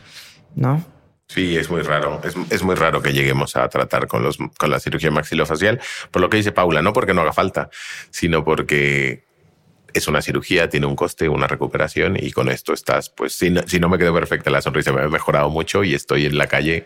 ¿no? 0.55 0.96
Sí, 1.27 1.57
es 1.57 1.69
muy 1.69 1.81
raro. 1.81 2.21
Es, 2.49 2.63
muy 2.63 2.75
raro 2.75 3.01
que 3.01 3.11
lleguemos 3.11 3.55
a 3.57 3.67
tratar 3.67 4.07
con, 4.07 4.23
los, 4.23 4.37
con 4.37 4.69
la 4.69 4.79
cirugía 4.79 5.11
maxilofacial, 5.11 5.79
por 6.09 6.21
lo 6.21 6.29
que 6.29 6.37
dice 6.37 6.51
Paula, 6.51 6.81
no 6.81 6.93
porque 6.93 7.13
no 7.13 7.21
haga 7.21 7.33
falta, 7.33 7.69
sino 8.11 8.43
porque 8.45 9.25
es 9.93 10.07
una 10.07 10.21
cirugía, 10.21 10.69
tiene 10.69 10.85
un 10.85 10.95
coste, 10.95 11.27
una 11.27 11.47
recuperación 11.47 12.17
y 12.19 12.31
con 12.31 12.49
esto 12.49 12.73
estás, 12.73 13.09
pues 13.09 13.33
si 13.33 13.49
no, 13.49 13.61
si 13.67 13.79
no 13.79 13.89
me 13.89 13.97
quedo 13.97 14.13
perfecta 14.13 14.49
la 14.49 14.61
sonrisa, 14.61 14.93
me 14.93 15.01
ha 15.01 15.07
mejorado 15.09 15.49
mucho 15.49 15.83
y 15.83 15.93
estoy 15.93 16.25
en 16.25 16.37
la 16.37 16.47
calle 16.47 16.85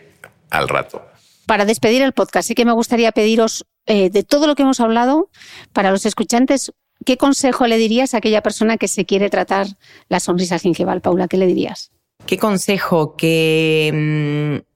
al 0.50 0.68
rato. 0.68 1.06
Para 1.46 1.64
despedir 1.64 2.02
el 2.02 2.12
podcast, 2.12 2.48
sí 2.48 2.54
que 2.54 2.64
me 2.64 2.72
gustaría 2.72 3.12
pediros 3.12 3.66
eh, 3.86 4.10
de 4.10 4.22
todo 4.22 4.46
lo 4.46 4.54
que 4.54 4.62
hemos 4.62 4.80
hablado, 4.80 5.30
para 5.72 5.90
los 5.90 6.06
escuchantes, 6.06 6.72
¿qué 7.04 7.16
consejo 7.16 7.66
le 7.66 7.76
dirías 7.76 8.14
a 8.14 8.18
aquella 8.18 8.42
persona 8.42 8.76
que 8.76 8.88
se 8.88 9.04
quiere 9.04 9.28
tratar 9.30 9.66
la 10.08 10.20
sonrisa 10.20 10.58
gingival? 10.58 11.00
Paula, 11.00 11.28
¿qué 11.28 11.36
le 11.36 11.46
dirías? 11.46 11.90
¿Qué 12.26 12.38
consejo? 12.38 13.16
Que, 13.16 13.90
mm, 13.92 14.72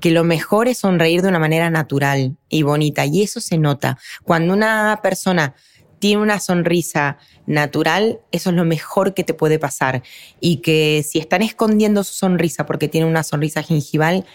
que 0.00 0.10
lo 0.10 0.24
mejor 0.24 0.68
es 0.68 0.78
sonreír 0.78 1.22
de 1.22 1.28
una 1.28 1.38
manera 1.38 1.70
natural 1.70 2.36
y 2.48 2.62
bonita. 2.62 3.06
Y 3.06 3.22
eso 3.22 3.40
se 3.40 3.56
nota. 3.56 3.98
Cuando 4.22 4.52
una 4.52 5.00
persona 5.02 5.54
tiene 5.98 6.20
una 6.20 6.40
sonrisa 6.40 7.16
natural, 7.46 8.20
eso 8.30 8.50
es 8.50 8.56
lo 8.56 8.66
mejor 8.66 9.14
que 9.14 9.24
te 9.24 9.32
puede 9.32 9.58
pasar. 9.58 10.02
Y 10.40 10.56
que 10.56 11.02
si 11.08 11.18
están 11.18 11.40
escondiendo 11.40 12.04
su 12.04 12.12
sonrisa 12.12 12.66
porque 12.66 12.88
tienen 12.88 13.08
una 13.08 13.22
sonrisa 13.22 13.62
gingival, 13.62 14.26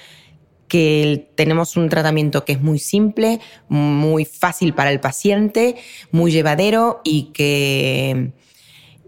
que 0.68 1.32
tenemos 1.36 1.78
un 1.78 1.90
tratamiento 1.90 2.46
que 2.46 2.54
es 2.54 2.62
muy 2.62 2.80
simple, 2.80 3.40
muy 3.68 4.26
fácil 4.26 4.74
para 4.74 4.92
el 4.92 5.00
paciente, 5.00 5.76
muy 6.12 6.32
llevadero 6.32 7.02
y 7.04 7.32
que, 7.34 8.32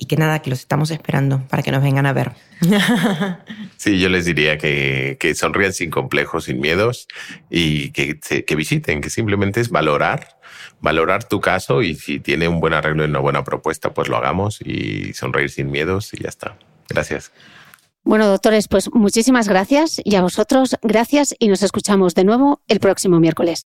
y 0.01 0.07
que 0.07 0.17
nada, 0.17 0.41
que 0.41 0.49
los 0.49 0.59
estamos 0.59 0.89
esperando 0.89 1.43
para 1.47 1.61
que 1.61 1.71
nos 1.71 1.83
vengan 1.83 2.07
a 2.07 2.13
ver. 2.13 2.31
Sí, 3.77 3.99
yo 3.99 4.09
les 4.09 4.25
diría 4.25 4.59
que, 4.59 5.17
que 5.19 5.33
sonrían 5.33 5.73
sin 5.73 5.89
complejos, 5.89 6.43
sin 6.43 6.59
miedos 6.59 7.07
y 7.49 7.89
que, 7.89 8.19
que 8.19 8.55
visiten, 8.55 9.01
que 9.01 9.09
simplemente 9.09 9.59
es 9.59 9.71
valorar, 9.71 10.37
valorar 10.81 11.23
tu 11.23 11.41
caso 11.41 11.81
y 11.81 11.95
si 11.95 12.19
tiene 12.19 12.47
un 12.47 12.59
buen 12.59 12.75
arreglo 12.75 13.03
y 13.03 13.07
una 13.07 13.17
buena 13.17 13.43
propuesta, 13.43 13.91
pues 13.91 14.07
lo 14.07 14.17
hagamos 14.17 14.61
y 14.61 15.13
sonreír 15.13 15.49
sin 15.49 15.71
miedos 15.71 16.13
y 16.13 16.21
ya 16.21 16.29
está. 16.29 16.57
Gracias. 16.89 17.31
Bueno, 18.03 18.27
doctores, 18.27 18.67
pues 18.67 18.93
muchísimas 18.93 19.47
gracias 19.47 19.99
y 20.03 20.15
a 20.15 20.21
vosotros 20.21 20.77
gracias 20.83 21.35
y 21.39 21.47
nos 21.47 21.63
escuchamos 21.63 22.13
de 22.13 22.23
nuevo 22.23 22.61
el 22.67 22.79
próximo 22.79 23.19
miércoles. 23.19 23.65